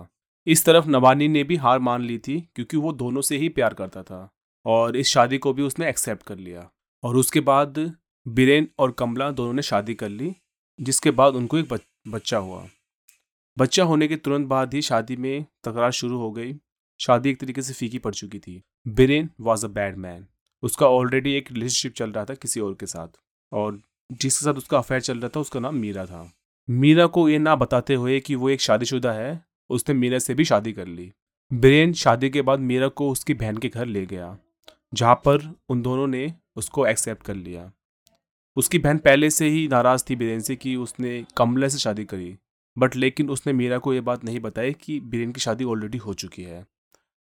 इस 0.48 0.64
तरफ़ 0.64 0.88
नवानी 0.88 1.28
ने 1.28 1.44
भी 1.44 1.56
हार 1.56 1.78
मान 1.78 2.02
ली 2.02 2.18
थी 2.18 2.48
क्योंकि 2.54 2.76
वो 2.76 2.92
दोनों 2.92 3.20
से 3.20 3.36
ही 3.36 3.48
प्यार 3.48 3.74
करता 3.74 4.02
था 4.02 4.30
और 4.66 4.96
इस 4.96 5.06
शादी 5.06 5.38
को 5.38 5.52
भी 5.52 5.62
उसने 5.62 5.88
एक्सेप्ट 5.88 6.22
कर 6.22 6.36
लिया। 6.36 6.70
और 7.02 7.16
उसके 7.16 7.40
बाद 7.40 7.94
बीरेन 8.28 8.68
और 8.78 8.92
कमला 8.92 9.30
दोनों 9.30 9.52
ने 9.52 9.62
शादी 9.62 9.94
कर 9.94 10.08
ली, 10.08 10.36
जिसके 10.80 11.10
बाद 11.10 11.34
उनको 11.34 11.58
एक 11.58 11.68
बच, 11.68 11.80
बच्चा 12.08 12.38
हुआ। 12.38 12.66
बच्चा 13.58 13.84
होने 13.84 14.08
के 14.08 14.16
तुरंत 14.16 14.46
बाद 14.46 14.74
ही 14.74 14.82
शादी 14.82 15.16
में 15.16 15.46
तकरार 15.64 15.90
शुरू 15.90 16.18
हो 16.18 16.32
गई। 16.32 16.54
शादी 17.00 17.30
एक 17.30 17.40
तरीके 17.40 17.62
से 17.62 17.72
फीकी 17.72 17.98
पड़ 17.98 18.14
चुकी 18.14 18.38
थी। 18.38 18.62
Biren 18.88 19.30
was 19.40 19.66
a 19.66 19.68
bad 19.68 19.96
man 19.96 20.26
उसका 20.62 20.86
ऑलरेडी 20.86 21.32
एक 21.32 21.52
रिलेशनशिप 21.52 21.94
चल 21.94 22.10
रहा 22.10 22.24
था 22.24 22.34
किसी 22.34 22.60
और 22.60 22.74
के 22.74 22.86
साथ। 22.86 23.08
और 23.52 23.80
जिसके 24.12 24.44
साथ 24.44 24.54
उसका 24.54 24.78
अफेयर 24.78 25.00
चल 25.00 25.18
रहा 25.18 25.28
था, 25.28 25.40
उसका 25.40 25.60
नाम 25.60 25.76
मीरा 25.76 26.06
था। 26.06 26.32
मीरा 26.70 27.06
को 27.06 27.28
ये 27.28 27.38
ना 27.38 27.56
बताते 27.56 27.94
हुए 27.94 28.20
कि 28.20 28.34
वो 28.34 28.50
एक 28.50 28.60
शादीशुदा 28.60 29.12
है 29.12 29.47
उसने 29.70 29.94
मीरा 29.94 30.18
से 30.18 30.34
भी 30.34 30.44
शादी 30.44 30.72
कर 30.72 30.86
ली। 30.86 31.10
बिरेन 31.50 31.92
शादी 31.94 32.30
के 32.30 32.42
बाद 32.42 32.60
मीरा 32.60 32.88
को 32.90 33.10
उसकी 33.10 33.34
बहन 33.34 33.56
के 33.56 33.68
घर 33.68 33.86
ले 33.86 34.04
गया, 34.06 34.36
जहाँ 34.94 35.14
पर 35.24 35.52
उन 35.68 35.82
दोनों 35.82 36.06
ने 36.06 36.32
उसको 36.56 36.86
एक्सेप्ट 36.86 37.22
कर 37.22 37.34
लिया। 37.34 37.70
उसकी 38.56 38.78
बहन 38.78 38.98
पहले 38.98 39.30
से 39.30 39.48
ही 39.48 39.66
नाराज़ 39.68 40.04
थी 40.10 40.16
बीरेन 40.16 40.40
से 40.40 40.56
कि 40.56 40.74
उसने 40.76 41.24
कमला 41.36 41.68
से 41.68 41.78
शादी 41.78 42.04
करी, 42.04 42.36
बट 42.76 42.96
लेकिन 42.96 43.30
उसने 43.30 43.52
मीरा 43.52 43.78
को 43.78 43.94
ये 43.94 44.00
बात 44.00 44.24
नहीं 44.24 44.40
बताई 44.40 44.72
कि 44.74 44.98
बीरेन 45.02 45.32
की 45.32 45.40
शादी 45.40 45.64
ऑलरेडी 45.64 45.98
हो 45.98 46.14
चुकी 46.14 46.42
है 46.42 46.64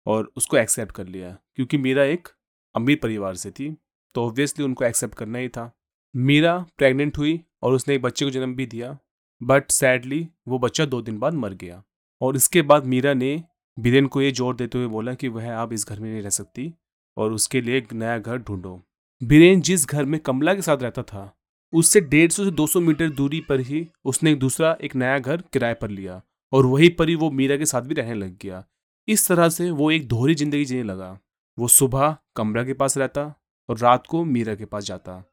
और 0.06 0.32
उसको 0.38 0.58
एक्सेप्ट 0.58 0.92
कर 0.92 1.08
लिया, 1.08 1.38
क्योंकि 1.56 1.78
मीरा 1.78 2.04
एक 2.04 2.28
अमीर 2.76 3.00
परिवार 3.04 3.36
से 3.36 3.52
थी 3.52 3.76
तो 4.16 4.26
ऑब्वियसली 4.26 4.66
उनको 4.66 4.86
एक्सेप्ट 4.86 5.16
करना 5.16 5.40
ही 5.40 5.50
था। 5.50 5.72
मीरा 6.16 6.58
प्रेग्नेंट 6.78 7.18
हुई 7.18 7.40
और 7.64 7.74
उसने 7.74 7.96
एक 7.96 8.02
बच्चे 8.02 8.26
को 8.26 8.32
जन्म 8.32 8.56
भी 8.56 8.66
दिया 8.66 8.98
बट 9.42 9.72
सैडली 9.72 10.28
वो 10.48 10.60
बच्चा 10.60 10.86
दो 10.86 11.02
दिन 11.02 11.18
बाद 11.20 11.34
मर 11.34 11.54
गया। 11.54 11.84
और 12.22 12.36
इसके 12.36 12.62
बाद 12.62 12.86
मीरा 12.86 13.14
ने 13.14 13.44
बीरेन 13.78 14.08
को 14.08 14.22
ये 14.22 14.32
ज़ोर 14.32 14.56
देते 14.56 14.78
हुए 14.78 14.88
बोला 14.88 15.14
कि 15.14 15.28
वह 15.28 15.54
आप 15.54 15.74
इस 15.74 15.88
घर 15.90 16.00
में 16.00 16.10
नहीं 16.12 16.22
रह 16.22 16.30
सकती 16.32 16.74
और 17.18 17.34
उसके 17.34 17.62
लिए 17.62 17.78
एक 17.78 17.94
नया 17.94 18.18
घर 18.18 18.38
ढूंढो। 18.40 18.82
बीरेन 19.22 19.62
जिस 19.62 19.86
घर 19.88 20.06
में 20.06 20.20
कमला 20.20 20.54
के 20.54 20.62
साथ 20.62 20.78
रहता 20.78 21.04
था, 21.04 21.32
उससे 21.74 22.02
डेढ़ 22.02 22.32
सौ 22.32 22.44
से 22.46 22.52
दो 22.52 22.68
सौ 22.68 22.80
मीटर 22.82 23.10
दूरी 23.12 23.40
पर 23.42 23.60
ही 23.62 23.88
उसने 24.06 24.32
एक 24.32 24.40
दूसरा, 24.40 24.78
एक 24.82 24.96
नया 24.96 25.20
घर 25.20 25.42
किराए 25.54 25.74
पर 25.74 25.90
लिया 25.90 26.22
और 26.54 26.66
वहीं 26.66 26.90
पर 26.90 27.10
ही 27.10 27.16
वो 27.16 27.30
मीरा 27.32 27.58
के 27.58 27.66
साथ 27.66 27.82
भी 27.82 27.96
रहने 27.96 28.14
लग 28.16 28.38
गया। 28.42 28.64
इस 29.08 29.28
तरह 29.28 29.50
से 29.50 29.70
वो 29.72 29.90
एक 29.92 30.08
दोहरी 30.08 30.36
ज़िंदगी 30.36 30.66
जीने 30.66 30.84
लगा। 30.84 31.18
वो 31.58 31.68
सुबह 31.70 32.16
कमरा 32.36 32.64
के 32.64 32.74
पास 32.74 32.98
रहता 32.98 33.24
और 33.70 33.78
रात 33.78 34.08
को 34.08 34.24
मीरा 34.26 34.56
के 34.56 34.66
पास 34.66 34.86
जाता। 34.86 35.24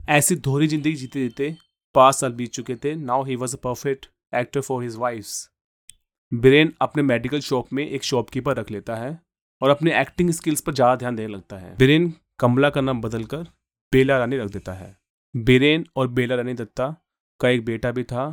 ऐसी 0.00 0.36
दोहरी 0.36 0.66
ज़िंदगी 0.68 0.92
जीते 0.94 1.20
जीते 1.20 1.54
पाँच 1.94 2.14
साल 2.14 2.32
बीत 2.32 2.52
चुके 2.52 2.76
थे। 2.76 2.94
Now 2.96 3.24
he 3.24 3.36
was 3.36 3.56
a 3.56 3.60
perfect 3.64 4.06
actor 4.34 4.60
for 4.60 4.82
his 4.82 4.96
wife's. 4.96 5.48
Biren 6.32 6.72
अपने 6.80 7.02
मेडिकल 7.02 7.40
शॉप 7.40 7.72
में 7.72 7.86
एक 7.86 8.02
शॉपकीपर 8.02 8.56
रख 8.56 8.70
लेता 8.70 8.94
है 8.96 9.18
और 9.60 9.70
अपने 9.70 10.00
एक्टिंग 10.00 10.30
स्किल्स 10.30 10.60
पर 10.60 10.74
ज़्यादा 10.74 10.96
ध्यान 10.96 11.16
देने 11.16 11.32
लगता 11.34 11.56
है। 11.56 11.76
बिरेन 11.76 12.12
कमला 12.38 12.70
का 12.70 12.80
नाम 12.80 13.00
बदलकर 13.00 13.46
बेला 13.92 14.18
रानी 14.18 14.36
रख 14.36 14.50
देता 14.50 14.72
है। 14.72 14.96
बिरेन 15.34 15.86
और 15.96 16.08
बेला 16.08 16.34
रानी 16.34 16.54
दत्ता 16.54 16.94
का 17.40 17.48
एक 17.48 17.64
बेटा 17.64 17.90
भी 17.90 18.04
था 18.04 18.24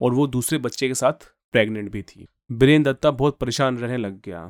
और 0.00 0.14
वो 0.14 0.26
दूसरे 0.26 0.58
बच्चे 0.58 0.88
के 0.88 0.94
साथ 0.94 1.28
प्रेग्नेंट 1.54 1.90
भी 1.92 2.02
थी। 2.02 2.26
बीरेन 2.52 2.82
दत्ता 2.82 3.10
बहुत 3.12 3.38
परेशान 3.38 3.78
रहने 3.78 3.96
लग 3.96 4.20
गया। 4.20 4.42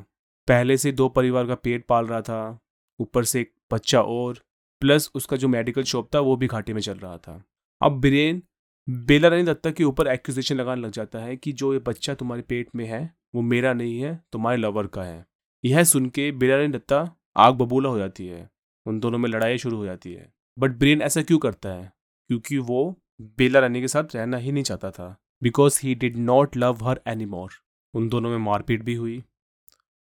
पहले 0.47 0.77
से 0.77 0.91
दो 0.91 1.07
परिवार 1.09 1.47
का 1.47 1.55
पेट 1.55 1.85
पाल 1.85 2.07
रहा 2.07 2.21
था, 2.21 2.59
ऊपर 2.99 3.23
से 3.23 3.41
एक 3.41 3.53
बच्चा 3.73 4.01
और 4.01 4.39
प्लस 4.81 5.09
उसका 5.15 5.37
जो 5.37 5.47
मेडिकल 5.47 5.83
शॉप 5.83 6.09
था 6.15 6.19
वो 6.19 6.35
भी 6.35 6.47
घाटे 6.47 6.73
में 6.73 6.81
चल 6.81 6.97
रहा 6.97 7.17
था। 7.17 7.41
अब 7.81 7.99
बीरेन 8.01 8.41
बेला 8.89 9.27
रानी 9.27 9.43
दत्ता 9.43 9.71
के 9.71 9.83
ऊपर 9.83 10.07
एक्यूजेशन 10.07 10.55
लगाने 10.55 10.81
लग 10.81 10.91
जाता 10.91 11.19
है 11.19 11.37
कि 11.37 11.51
जो 11.51 11.73
ये 11.73 11.79
बच्चा 11.79 12.13
तुम्हारे 12.13 12.41
पेट 12.41 12.69
में 12.75 12.85
है, 12.85 13.15
वो 13.35 13.41
मेरा 13.41 13.73
नहीं 13.73 13.99
है, 13.99 14.23
तुम्हारे 14.31 14.57
लवर 14.57 14.87
का 14.87 15.03
है। 15.03 15.25
यह 15.65 15.83
सुन 15.83 16.09
के 16.09 16.31
बेला 16.31 16.55
रानी 16.55 16.67
दत्ता 16.67 17.15
आग 17.37 17.53
बबूला 17.53 17.89
हो 17.89 17.97
जाती 17.97 18.27
है। 18.27 18.49
उन 18.85 18.99
दोनों 18.99 19.17
में 19.17 19.29
लड़ाई 19.29 19.57
शुरू 19.57 19.77
हो 19.77 19.85
जाती 19.85 20.13
है। 20.13 20.33
बट 20.59 20.71
ब्रेन 20.71 21.01
ऐसा 21.01 21.21
क्यों 21.21 21.37
करता 21.37 21.69
है? 21.69 21.93
क्योंकि 22.27 22.57
वो 22.57 22.99
बेला 23.21 23.59
रानी 23.59 23.81
के 23.81 23.87
साथ 23.87 24.15
रहना 24.15 24.37
ही 24.37 24.51
नहीं 24.51 24.63
चाहता 24.63 24.91
था। 24.91 25.17
Because 25.43 25.79
he 25.83 25.95
did 25.95 26.17
not 26.17 26.57
love 26.57 26.77
her 26.83 27.01
anymore 27.25 27.51
उन 27.93 28.09
दोनों 28.09 28.29
में 28.29 28.37
मारपीट 28.37 28.83
भी 28.83 28.95
हुई 28.95 29.23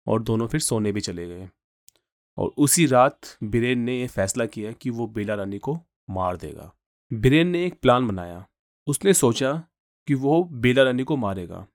और 0.07 0.21
दोनों 0.21 0.47
फिर 0.47 0.59
सोने 0.59 0.91
भी 0.91 1.01
चले 1.01 1.27
गए। 1.27 1.50
और 2.38 2.51
उसी 2.57 2.85
रात 2.85 3.21
बिरेन 3.43 3.79
ने 3.79 4.01
यह 4.01 4.07
फैसला 4.07 4.45
किया 4.45 4.71
कि 4.71 4.89
वो 4.89 5.07
बेला 5.07 5.35
रानी 5.35 5.59
को 5.59 5.79
मार 6.09 6.38
देगा। 6.38 6.73
बिरेन 7.13 7.47
ने 7.47 7.65
एक 7.65 7.79
प्लान 7.81 8.07
बनाया। 8.07 8.47
उसने 8.88 9.13
सोचा 9.13 9.53
कि 10.07 10.13
वो 10.13 10.43
बेला 10.43 10.83
रानी 10.83 11.03
को 11.03 11.17
मारेगा 11.17 11.67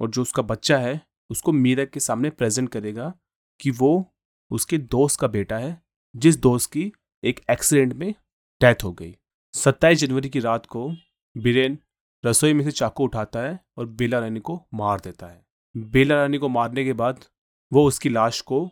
और 0.00 0.10
जो 0.10 0.22
उसका 0.22 0.42
बच्चा 0.42 0.78
है, 0.78 1.00
उसको 1.30 1.52
मीरा 1.52 1.84
के 1.84 2.00
सामने 2.00 2.30
प्रेजेंट 2.30 2.68
करेगा 2.68 3.12
कि 3.60 3.70
वो 3.70 4.14
उसके 4.50 4.78
दोस्त 4.78 5.20
का 5.20 5.26
बेटा 5.26 5.58
है, 5.58 5.82
जिस 6.16 6.40
दोस्त 6.40 6.72
की 6.72 6.92
एक 7.24 7.40
एक्सीडेंट 7.50 7.92
में 7.92 8.14
डेथ 8.60 8.84
हो 8.84 8.92
गई। 8.92 9.16
सत्ताईस 9.54 9.98
जनवरी 9.98 10.28
की 10.28 10.40
रात 10.40 10.66
को 10.66 10.88
बीरेन 11.36 11.78
रसोई 12.26 12.52
में 12.52 12.64
से 12.64 12.70
चाकू 12.70 13.04
उठाता 13.04 13.40
है 13.40 13.58
और 13.76 13.86
बेला 13.86 14.18
रानी 14.18 14.40
को 14.40 14.66
मार 14.74 15.00
देता 15.00 15.26
है। 15.26 15.46
बेला 15.76 16.14
रानी 16.14 16.38
को 16.38 16.48
मारने 16.48 16.84
के 16.84 16.92
बाद 16.92 17.24
वो 17.72 17.86
उसकी 17.86 18.08
लाश 18.08 18.40
को 18.40 18.70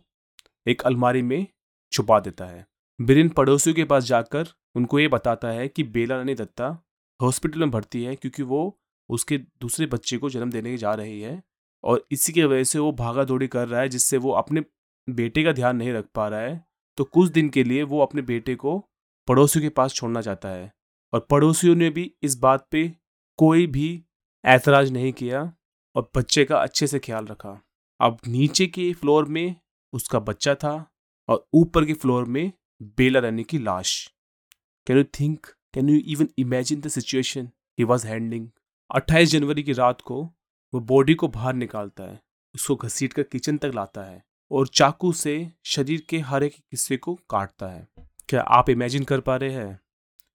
एक 0.66 0.82
अलमारी 0.82 1.22
में 1.22 1.46
छुपा 1.92 2.20
देता 2.20 2.44
है। 2.44 2.66
बीरेन 3.00 3.28
पड़ोसियों 3.28 3.74
के 3.76 3.84
पास 3.84 4.04
जाकर 4.04 4.46
उनको 4.74 4.98
ये 4.98 5.08
बताता 5.08 5.48
है 5.48 5.68
कि 5.68 5.82
बेला 5.82 6.16
रानी 6.16 6.34
दत्ता 6.34 6.82
हॉस्पिटल 7.23 7.61
में 7.61 7.70
भर्ती 7.70 8.02
है 8.04 8.16
क्योंकि 8.16 8.42
वो 8.42 8.80
उसके 9.08 9.38
दूसरे 9.38 9.87
बच्चे 9.87 10.18
को 10.18 10.30
जन्म 10.30 10.50
देने 10.50 10.76
जा 10.76 10.94
रही 10.94 11.20
है 11.20 11.42
और 11.85 12.06
इसी 12.11 12.32
की 12.32 12.44
वजह 12.44 12.64
से 12.64 12.78
वो 12.78 12.92
भागा 12.92 13.25
दौड़ी 13.25 13.49
कर 13.49 13.68
रहा 13.68 13.80
है 13.80 13.88
जिससे 13.88 14.16
वो 14.16 14.30
अपने 14.32 14.62
बेटे 15.08 15.44
का 15.44 15.52
ध्यान 15.52 15.76
नहीं 15.76 15.92
रख 15.92 16.06
पा 16.14 16.28
रहा 16.28 16.40
है। 16.40 16.66
तो 16.96 17.04
कुछ 17.04 17.30
दिन 17.30 17.49
के 17.49 17.64
लिए 17.64 17.82
वो 17.82 18.00
अपने 18.00 18.23
बेटे 18.23 18.54
को 18.54 18.78
पड़ोसियों 19.28 19.62
के 19.62 19.68
पास 19.68 19.92
छोड़ना 19.92 20.20
चाहता 20.20 20.49
है 20.49 20.73
और 21.12 21.20
पड़ोसियों 21.20 21.76
ने 21.76 21.90
भी 21.90 22.12
इस 22.23 22.37
बात 22.37 22.68
पे 22.70 22.92
कोई 23.38 23.66
भी 23.66 24.04
ऐतराज 24.44 24.90
नहीं 24.90 25.12
किया 25.12 25.52
और 25.94 26.11
बच्चे 26.16 26.44
का 26.44 26.56
अच्छे 26.56 26.87
से 26.87 26.99
ख्याल 26.99 27.26
रखा। 27.26 27.61
अब 28.00 28.18
नीचे 28.28 28.66
के 28.66 28.92
फ्लोर 28.92 29.25
में 29.25 29.54
उसका 29.92 30.20
बच्चा 30.20 30.54
था 30.54 30.75
और 31.28 31.46
ऊपर 31.54 31.85
के 31.85 31.94
फ्लोर 31.94 32.25
में 32.25 32.52
बेला 32.82 33.20
रानी 33.20 33.44
की 33.44 33.58
लाश। 33.58 34.12
Can 34.87 34.99
you 34.99 35.04
think 35.20 35.46
can 35.76 35.88
you 35.88 35.97
even 36.06 36.28
imagine 36.38 36.80
the 36.80 36.88
situation 36.88 37.49
he 37.78 37.85
was 37.85 38.06
handling 38.06 38.49
अट्ठाईस 38.90 39.30
जनवरी 39.30 39.62
की 39.62 39.73
रात 39.73 40.00
को 40.00 40.23
वो 40.73 40.80
बॉडी 40.80 41.14
को 41.14 41.28
बाहर 41.28 41.54
निकालता 41.54 42.04
है, 42.04 42.21
उसको 42.54 42.76
घसीट 42.76 43.12
कर 43.12 43.23
किचन 43.23 43.56
तक 43.56 43.73
लाता 43.75 44.02
है 44.02 44.23
और 44.50 44.68
चाकू 44.68 45.12
से 45.12 45.35
शरीर 45.64 46.06
के 46.09 46.18
हर 46.18 46.42
एक 46.42 46.54
हिस्से 46.54 46.97
को 46.97 47.14
काटता 47.30 47.68
है। 47.68 47.87
क्या 48.28 48.40
आप 48.40 48.71
इमेजिन 48.71 49.04
कर 49.04 49.21
पा 49.21 49.37
रहे 49.37 49.52
हैं 49.52 49.80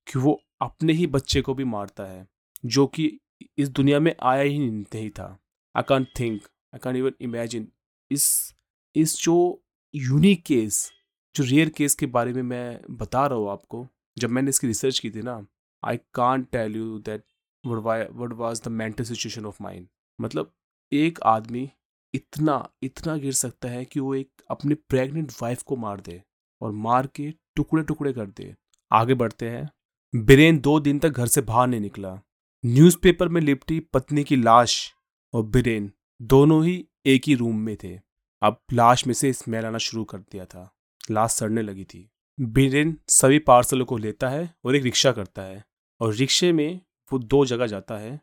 कि 0.08 0.20
वो 0.20 0.40
अपने 0.62 0.94
ही 0.94 1.08
बच्चे 1.08 1.42
को 1.42 1.54
भी 1.54 1.64
मारता 1.64 2.04
है, 2.04 2.28
जो 2.66 2.86
कि 2.88 3.20
इस 3.58 3.70
दुनिया 3.70 4.00
में 4.00 4.16
आया 4.24 4.42
ही 4.42 4.60
नहीं 4.60 5.10
था। 5.10 5.38
I 5.76 5.84
can't 5.84 6.08
think 6.20 6.42
I 6.74 6.80
can't 6.80 6.98
even 6.98 7.14
imagine 7.22 7.68
इस 8.12 8.56
इस 8.96 9.18
जो 9.24 9.64
यूनिक 9.94 10.44
केस 10.44 10.92
जो 11.36 11.44
रेयर 11.44 11.70
केस 11.70 11.96
के 11.96 12.06
बारे 12.06 12.34
में 12.34 12.42
मैं 12.44 12.80
बता 12.92 13.26
रहा 13.28 13.38
हूँ 13.40 13.50
आपको 13.52 13.88
जब 14.18 14.30
मैंने 14.30 14.50
इसकी 14.50 14.68
रिसर्च 14.68 15.00
की 15.00 15.12
थी 15.12 15.22
ना 15.22 15.46
I 15.86 15.98
can 16.13 16.44
tell 16.44 16.75
you 16.75 17.00
that 17.00 17.24
what 17.68 18.34
was 18.34 18.62
the 18.63 18.68
mental 18.68 19.03
situation 19.03 19.46
of 19.46 19.63
mind 19.63 19.88
मतलब 20.22 20.53
एक 20.94 21.20
आदमी 21.22 21.72
इतना 22.13 22.70
इतना 22.84 23.15
गिर 23.18 23.34
सकता 23.34 23.70
है 23.70 23.86
कि 23.86 24.00
वो 24.00 24.15
एक 24.15 24.32
अपनी 24.50 24.74
प्रेग्नेंट 24.74 25.32
वाइफ 25.41 25.63
को 25.63 25.75
मार 25.75 26.01
दे 26.01 26.24
और 26.62 26.72
मार 26.72 27.08
के 27.08 27.34
टुकड़े 27.56 27.84
टुकड़े 27.84 28.13
कर 28.13 28.25
दे। 28.25 28.56
आगे 28.91 29.13
बढ़ते 29.13 29.50
हैं। 29.50 29.70
बिरेन 30.16 30.59
दो 30.59 30.79
दिन 30.79 31.00
तक 31.00 31.09
घर 31.09 31.27
से 31.27 31.42
बाहर 31.42 31.68
नहीं 31.68 31.81
निकला। 31.81 32.22
न्यूज़पेपर 32.66 33.27
में 33.27 33.42
लिपटी, 33.42 33.79
पत्नी 33.79 34.24
की 34.24 34.36
लाश 34.36 34.94
और 35.33 35.44
बिरेन 35.44 35.92
दोनों 36.22 36.66
ही 36.66 36.88
एक 37.05 37.22
ही 37.27 37.36
रूम 37.36 37.57
में 37.57 37.77
थे। 37.83 38.00
अब 38.44 38.62
लाश 38.74 39.07
में 39.07 39.14
से 39.14 39.33
स्मेल 39.33 39.66
आना 39.66 39.77
शुरू 39.77 40.03
कर 40.03 40.18
दिया 40.18 40.46
था। 40.46 40.75
लाश 41.12 41.31
सड़ने 41.31 41.62
लगी 41.62 41.83
थी। 41.83 42.09
बिरेन 42.42 42.96
सभी 43.08 43.40
पार्सलों 43.40 43.86
को 43.86 43.98
लेता 43.98 44.30
है 44.30 44.50
और 44.66 44.75
एक 44.75 44.84
रिक्शा 44.84 45.12
करता 45.12 45.42
है 45.42 45.64
और 46.01 46.14
रिक्शे 46.14 46.51
में 46.51 46.80
वो 47.12 47.20
दो 47.20 47.46
जगह 47.46 47.68
जाता 47.68 47.98
है। 47.98 48.20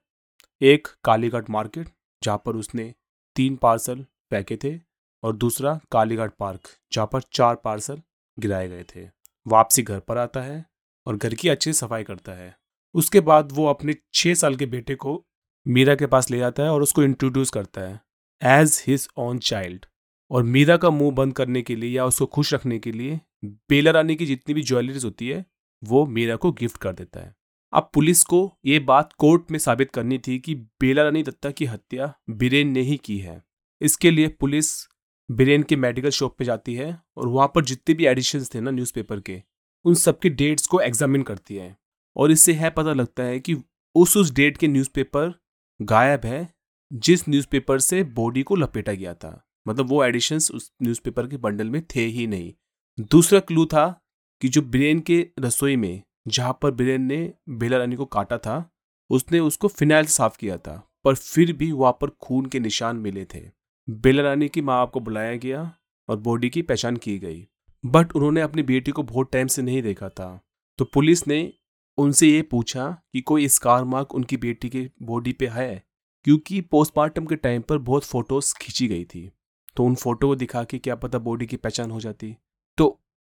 एक 0.62 0.88
कालीघाट 1.04 1.50
मार्केट, 1.50 1.88
जहाँ 2.22 2.42
पर 2.46 2.56
उसने 2.56 2.94
तीन 3.36 3.56
पार्सल 3.56 4.02
फेंके 4.30 4.56
थे 4.56 4.80
और 5.22 5.36
दूसरा 5.36 5.78
कालीघाट 5.92 6.32
पार्क, 6.38 6.60
जहाँ 6.92 7.08
पर 7.12 7.20
चार 7.32 7.54
पार्सल 7.54 8.00
गिराए 8.38 8.68
गए 8.68 8.84
थे। 8.84 9.08
वापसी 9.46 9.82
घर 9.82 10.00
पर 10.00 10.18
आता 10.18 10.42
है 10.42 10.64
और 11.06 11.16
घर 11.16 11.34
की 11.34 11.48
अच्छी 11.48 11.72
सफ़ाई 11.72 12.04
करता 12.04 12.32
है। 12.32 12.54
उसके 12.94 13.20
बाद 13.20 13.52
वो 13.52 13.66
अपने 13.66 13.94
छः 14.14 14.34
साल 14.34 14.56
के 14.56 14.66
बेटे 14.66 14.94
को 14.94 15.26
मीरा 15.66 15.94
के 15.94 16.06
पास 16.06 16.30
ले 16.30 16.38
जाता 16.38 16.62
है 16.62 16.70
और 16.70 16.82
उसको 16.82 17.02
इंट्रोड्यूस 17.02 17.50
करता 17.50 17.80
है 17.80 18.00
एज 18.42 18.84
हिज 18.86 19.08
ओन 19.16 19.38
चाइल्ड 19.38 19.86
और 20.30 20.42
मीरा 20.42 20.76
का 20.76 20.90
मुँह 20.90 21.10
बंद 21.10 21.32
करने 21.32 21.62
के 21.62 21.76
लिए 21.76 21.90
या 21.90 22.04
उसको 22.04 22.26
खुश 22.26 22.54
रखने 22.54 22.78
के 22.78 22.92
लिए 22.92 23.20
बेला 23.44 23.90
रानी 23.90 24.16
की 24.16 24.26
जितनी 24.26 24.54
भी 24.54 24.62
ज्वेलरीज 24.62 25.04
होती 25.04 25.28
है, 25.28 25.46
वो 25.84 26.06
मीरा 26.06 26.36
को 26.36 26.52
गिफ्ट 26.52 26.76
कर 26.76 26.92
देता 26.92 27.20
है। 27.20 27.34
अब 27.72 27.90
पुलिस 27.94 28.22
को 28.24 28.58
ये 28.66 28.78
बात 28.78 29.12
कोर्ट 29.12 29.50
में 29.50 29.58
साबित 29.58 29.90
करनी 29.90 30.18
थी 30.18 30.38
कि 30.38 30.54
बेला 30.54 31.02
रानी 31.02 31.22
दत्ता 31.22 31.50
की 31.50 31.64
हत्या 31.64 32.14
बीरेन 32.30 32.68
ने 32.68 32.80
ही 32.80 32.96
की 32.96 33.18
है। 33.18 33.42
इसके 33.80 34.10
लिए 34.10 34.28
पुलिस 34.28 34.88
बीरेन 35.30 35.62
के 35.62 35.76
मेडिकल 35.76 36.10
शॉप 36.10 36.38
पे 36.38 36.44
जाती 36.44 36.74
है 36.74 37.00
और 37.16 37.28
वहाँ 37.28 37.52
पर 37.54 37.64
जितने 37.64 37.94
भी 37.94 38.06
एडिशन 38.06 38.44
थे 38.54 38.60
ना 38.60 38.70
न्यूज़पेपर 38.70 39.20
के, 39.20 39.42
उन 39.84 39.94
सबके 39.94 40.28
डेट्स 40.28 40.66
को 40.66 40.80
एग्जामिन 40.80 41.22
करती 41.22 41.56
है। 41.56 41.76
और 42.16 42.30
इससे 42.30 42.52
है 42.52 42.70
पता 42.70 42.92
लगता 42.92 43.22
है 43.22 43.40
कि 43.40 43.56
उस 43.94 44.16
उस 44.16 44.34
डेट 44.34 44.56
के 44.56 44.68
न्यूज़पेपर 44.68 45.34
गायब 45.82 46.20
है, 46.24 46.54
जिस 46.92 47.28
न्यूज़पेपर 47.28 47.78
से 47.78 48.04
बॉडी 48.04 48.42
को 48.42 48.56
लपेटा 48.56 48.92
गया 48.92 49.14
था। 49.14 49.48
मतलब 49.68 49.88
वो 49.88 50.04
एडिशंस 50.04 50.50
उस 50.50 50.72
न्यूज़पेपर 50.82 51.26
के 51.26 51.36
बंडल 51.36 51.70
में 51.70 51.82
थे 51.96 52.00
ही 52.00 52.26
नहीं। 52.26 52.54
दूसरा 53.00 53.40
क्लू 53.40 53.66
था 53.66 54.04
कि 54.40 54.48
जो 54.48 54.62
ब्रेन 54.62 55.00
के 55.00 55.28
रसोई 55.38 55.76
में, 55.76 56.02
जहाँ 56.28 56.58
पर 56.62 56.70
ब्रेन 56.70 57.02
ने 57.02 57.34
बेला 57.48 57.78
रानी 57.78 57.96
को 57.96 58.04
काटा 58.04 58.38
था, 58.38 58.70
उसने 59.10 59.40
उसको 59.40 59.68
फिनाइल 59.68 60.04
से 60.04 60.12
साफ़ 60.12 60.38
किया 60.38 60.58
था, 60.58 60.90
पर 61.04 61.14
फिर 61.14 61.52
भी 61.52 61.72
वहाँ 61.72 61.92
पर 61.92 62.10
खून 62.10 62.46
के 62.46 62.60
निशान 62.60 62.96
मिले 62.96 63.24
थे। 63.24 63.50
बेला 63.90 64.22
रानी 64.22 64.48
की 64.48 64.60
माँ 64.60 64.90
को 64.94 65.00
बुलाया 65.00 65.36
गया 65.36 65.74
और 66.08 66.16
बॉडी 66.16 66.50
की 66.50 66.62
पहचान 66.62 66.96
की 66.96 67.18
गई, 67.18 67.48
बट 67.86 68.12
उन्होंने 68.12 68.40
अपनी 68.40 68.62
बेटी 68.62 68.90
को 68.90 69.02
बहुत 69.02 69.32
टाइम 69.32 69.46
से 69.46 69.62
नहीं 69.62 69.82
देखा 69.82 70.08
था। 70.08 70.40
तो 70.78 70.84
पुलिस 70.84 71.28
ने 71.28 71.52
उनसे 71.98 72.28
ये 72.28 72.42
पूछा 72.42 73.02
कि 73.12 73.20
कोई 73.20 73.48
स्कार 73.48 73.84
मार्क 73.84 74.14
उनकी 74.14 74.36
बेटी 74.36 74.68
के 74.68 74.90
बॉडी 75.02 75.32
पे 75.32 75.46
है? 75.46 75.84
क्योंकि 76.24 76.60
पोस्टमार्टम 76.60 77.26
के 77.26 77.36
टाइम 77.36 77.62
पर 77.62 77.78
बहुत 77.78 78.04
फ़ोटोज़ 78.04 78.54
खींची 78.60 78.88
गई 78.88 79.04
थी। 79.04 79.30
तो 79.76 79.84
उन 79.84 79.94
फ़ोटो 79.94 80.28
को 80.28 80.36
दिखा 80.36 80.64
के 80.64 80.78
क्या 80.78 80.94
पता 80.94 81.18
बॉडी 81.18 81.46
की 81.46 81.56
पहचान 81.56 81.90
हो 81.90 82.00
जाती। 82.00 82.36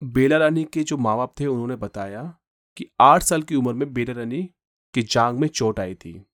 बेला 0.02 0.36
रानी 0.36 0.64
के 0.64 0.82
जो 0.82 0.96
माँ 0.96 1.16
बाप 1.16 1.34
थे, 1.40 1.46
उन्होंने 1.46 1.76
बताया 1.76 2.22
कि 2.76 2.86
आठ 3.00 3.22
साल 3.22 3.42
की 3.42 3.54
उम्र 3.54 3.72
में 3.72 3.92
बेला 3.92 4.12
रानी 4.12 4.42
की 4.94 5.02
जांग 5.02 5.38
में 5.38 5.48
चोट 5.48 5.80
आई 5.80 5.94
थी 5.94 6.24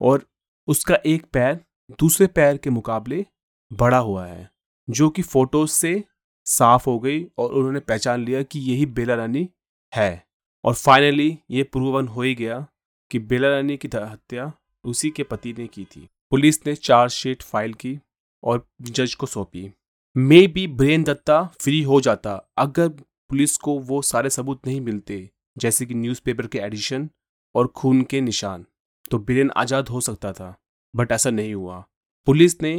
और 0.00 0.26
उसका 0.68 0.98
एक 1.06 1.26
पैर 1.32 1.60
दूसरे 1.90 2.26
पैर 2.26 2.56
के 2.56 2.70
मुकाबले 2.70 3.26
बड़ा 3.72 3.98
हुआ 3.98 4.26
है, 4.26 4.50
जो 4.90 5.08
कि 5.10 5.22
फ़ोटोज़ 5.22 5.70
से 5.70 6.04
साफ़ 6.46 6.84
हो 6.86 6.98
गई 6.98 7.24
और 7.38 7.52
उन्होंने 7.52 7.80
पहचान 7.80 8.24
लिया 8.24 8.42
कि 8.42 8.60
यही 8.60 8.86
बेला 8.86 9.14
रानी 9.14 9.48
है। 9.92 10.26
और 10.64 10.74
फाइनली 10.74 11.38
ये 11.50 11.62
प्रूवन 11.62 12.08
हो 12.08 12.22
ही 12.22 12.34
गया 12.34 12.66
कि 13.10 13.18
बेला 13.18 13.48
रानी 13.48 13.76
की 13.76 13.88
हत्या 13.94 14.52
उसी 14.84 15.10
के 15.10 15.22
पति 15.22 15.54
ने 15.58 15.66
की 15.66 15.84
थी। 15.84 16.08
पुलिस 16.30 16.66
ने 16.66 16.74
चार्जशीट 16.74 17.42
फ़ाइल 17.42 17.74
की 17.74 17.98
और 18.42 18.68
जज 18.82 19.14
को 19.14 19.26
सौंपी। 19.26 19.72
May 20.18 20.46
be 20.46 20.66
brain 20.68 21.02
Datta 21.04 21.42
free 21.60 21.80
हो 21.82 22.00
जाता, 22.00 22.32
अगर 22.58 22.88
पुलिस 22.88 23.56
को 23.56 23.78
वो 23.80 24.00
सारे 24.02 24.30
सबूत 24.30 24.66
नहीं 24.66 24.80
मिलते, 24.80 25.18
जैसे 25.56 25.86
कि 25.86 25.94
न्यूज़पेपर 25.94 26.46
के 26.46 26.58
एडिशन 26.58 27.08
और 27.54 27.66
खून 27.68 28.00
के 28.02 28.20
निशान 28.20 28.64
तो 29.10 29.18
बिरेन 29.18 29.50
आज़ाद 29.56 29.88
हो 29.88 30.00
सकता 30.00 30.32
था 30.32 30.54
बट 30.94 31.12
ऐसा 31.12 31.30
नहीं 31.30 31.52
हुआ। 31.54 31.78
पुलिस 32.26 32.60
ने 32.62 32.74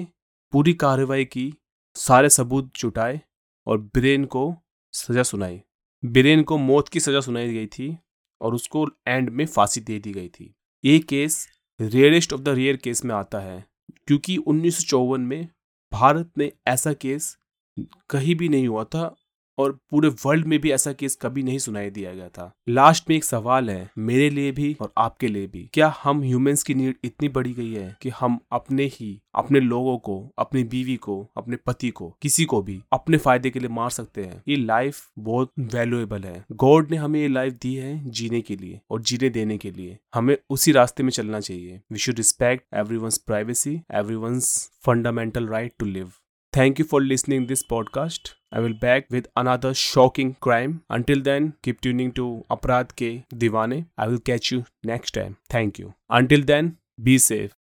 पूरी 0.53 0.73
कार्रवाई 0.75 1.25
की, 1.25 1.53
सारे 1.95 2.29
सबूत 2.29 2.71
जुटाए 2.75 3.21
और 3.67 3.77
बिरेन 3.77 4.25
को 4.25 4.53
सज़ा 4.93 5.23
सुनाई। 5.23 5.61
बिरेन 6.03 6.43
को 6.43 6.57
मौत 6.57 6.89
की 6.89 6.99
सज़ा 6.99 7.21
सुनाई 7.21 7.53
गई 7.53 7.67
थी 7.67 7.97
और 8.41 8.55
उसको 8.55 8.85
एंड 9.07 9.29
में 9.29 9.45
फांसी 9.45 9.81
दे 9.81 9.99
दी 9.99 10.11
गई 10.11 10.27
थी। 10.29 10.53
ये 10.83 10.97
case 11.01 11.47
rarest 11.79 12.33
of 12.33 12.41
the 12.41 12.49
rare 12.49 12.77
case 12.77 13.03
में 13.05 13.15
आता 13.15 13.39
है, 13.39 13.63
क्योंकि 14.07 14.37
उन्नीस 14.37 14.77
सौ 14.77 14.89
चौवन 14.89 15.21
में 15.21 15.47
भारत 15.91 16.31
में 16.37 16.51
ऐसा 16.67 16.93
केस 16.93 17.37
कहीं 18.09 18.35
भी 18.35 18.49
नहीं 18.49 18.67
हुआ 18.67 18.83
था। 18.83 19.15
और 19.59 19.79
पूरे 19.89 20.09
वर्ल्ड 20.09 20.45
में 20.45 20.59
भी 20.59 20.71
ऐसा 20.71 20.93
केस 20.93 21.17
कभी 21.21 21.43
नहीं 21.43 21.57
सुनाई 21.57 21.89
दिया 21.89 22.13
गया 22.13 22.29
था। 22.29 22.51
लास्ट 22.69 23.09
में 23.09 23.15
एक 23.15 23.23
सवाल 23.23 23.69
है, 23.69 23.89
मेरे 23.97 24.29
लिए 24.29 24.51
भी 24.51 24.77
और 24.81 24.93
आपके 24.97 25.27
लिए 25.27 25.47
भी। 25.47 25.69
क्या 25.73 25.95
हम 26.03 26.21
ह्यूमंस 26.21 26.63
की 26.63 26.73
नीड 26.73 26.95
इतनी 27.03 27.29
बढ़ी 27.29 27.53
गई 27.53 27.73
है 27.73 27.97
कि 28.01 28.09
हम 28.09 28.39
अपने 28.51 28.85
ही, 28.85 29.21
अपने 29.35 29.59
लोगों 29.59 29.97
को, 29.97 30.31
अपनी 30.37 30.63
बीवी 30.63 30.95
को, 30.95 31.29
अपने 31.37 31.55
पति 31.55 31.89
को, 31.89 32.17
किसी 32.21 32.45
को 32.45 32.61
भी, 32.61 32.81
अपने 32.93 33.17
फ़ायदे 33.17 33.49
के 33.49 33.59
लिए 33.59 33.69
मार 33.69 33.89
सकते 33.89 34.23
हैं? 34.23 34.43
ये 34.47 34.55
लाइफ 34.55 35.11
बहुत 35.19 35.51
वैल्यूएबल 35.59 36.23
है। 36.23 36.45
गॉड 36.51 36.91
ने 36.91 36.97
हमें 36.97 37.21
ये 37.21 37.27
लाइफ 37.27 37.53
दी 37.53 37.75
है 37.75 38.09
जीने 38.09 38.41
के 38.41 38.55
लिए 38.55 38.81
और 38.91 39.01
जीने 39.01 39.29
देने 39.29 39.57
के 39.57 39.71
लिए। 39.71 39.97
हमें 40.13 40.37
उसी 40.49 40.71
रास्ते 40.71 41.03
में 41.03 41.11
चलना 41.11 41.39
चाहिए। 41.39 41.81
We 41.91 41.99
should 41.99 42.15
respect 42.15 42.75
every 42.75 42.97
one's 42.97 43.17
privacy 43.17 43.81
every 43.93 44.39
fundamental 44.85 45.47
right 45.47 45.73
to 45.79 45.85
live 45.85 46.11
thank 46.57 46.79
you 46.79 46.85
for 46.85 47.01
listening 47.01 47.47
this 47.47 47.63
podcast. 47.73 48.38
I 48.51 48.59
will 48.59 48.73
back 48.73 49.07
with 49.09 49.27
another 49.35 49.73
shocking 49.73 50.35
crime. 50.39 50.83
Until 50.89 51.21
then, 51.21 51.53
keep 51.61 51.81
tuning 51.81 52.11
to 52.13 52.45
Aparad 52.49 52.93
Ke 53.01 53.27
Diwane. 53.33 53.85
I 53.97 54.07
will 54.07 54.19
catch 54.19 54.51
you 54.51 54.65
next 54.83 55.11
time. 55.11 55.37
Thank 55.49 55.79
you. 55.79 55.93
Until 56.09 56.43
then, 56.43 56.77
be 57.01 57.17
safe. 57.17 57.58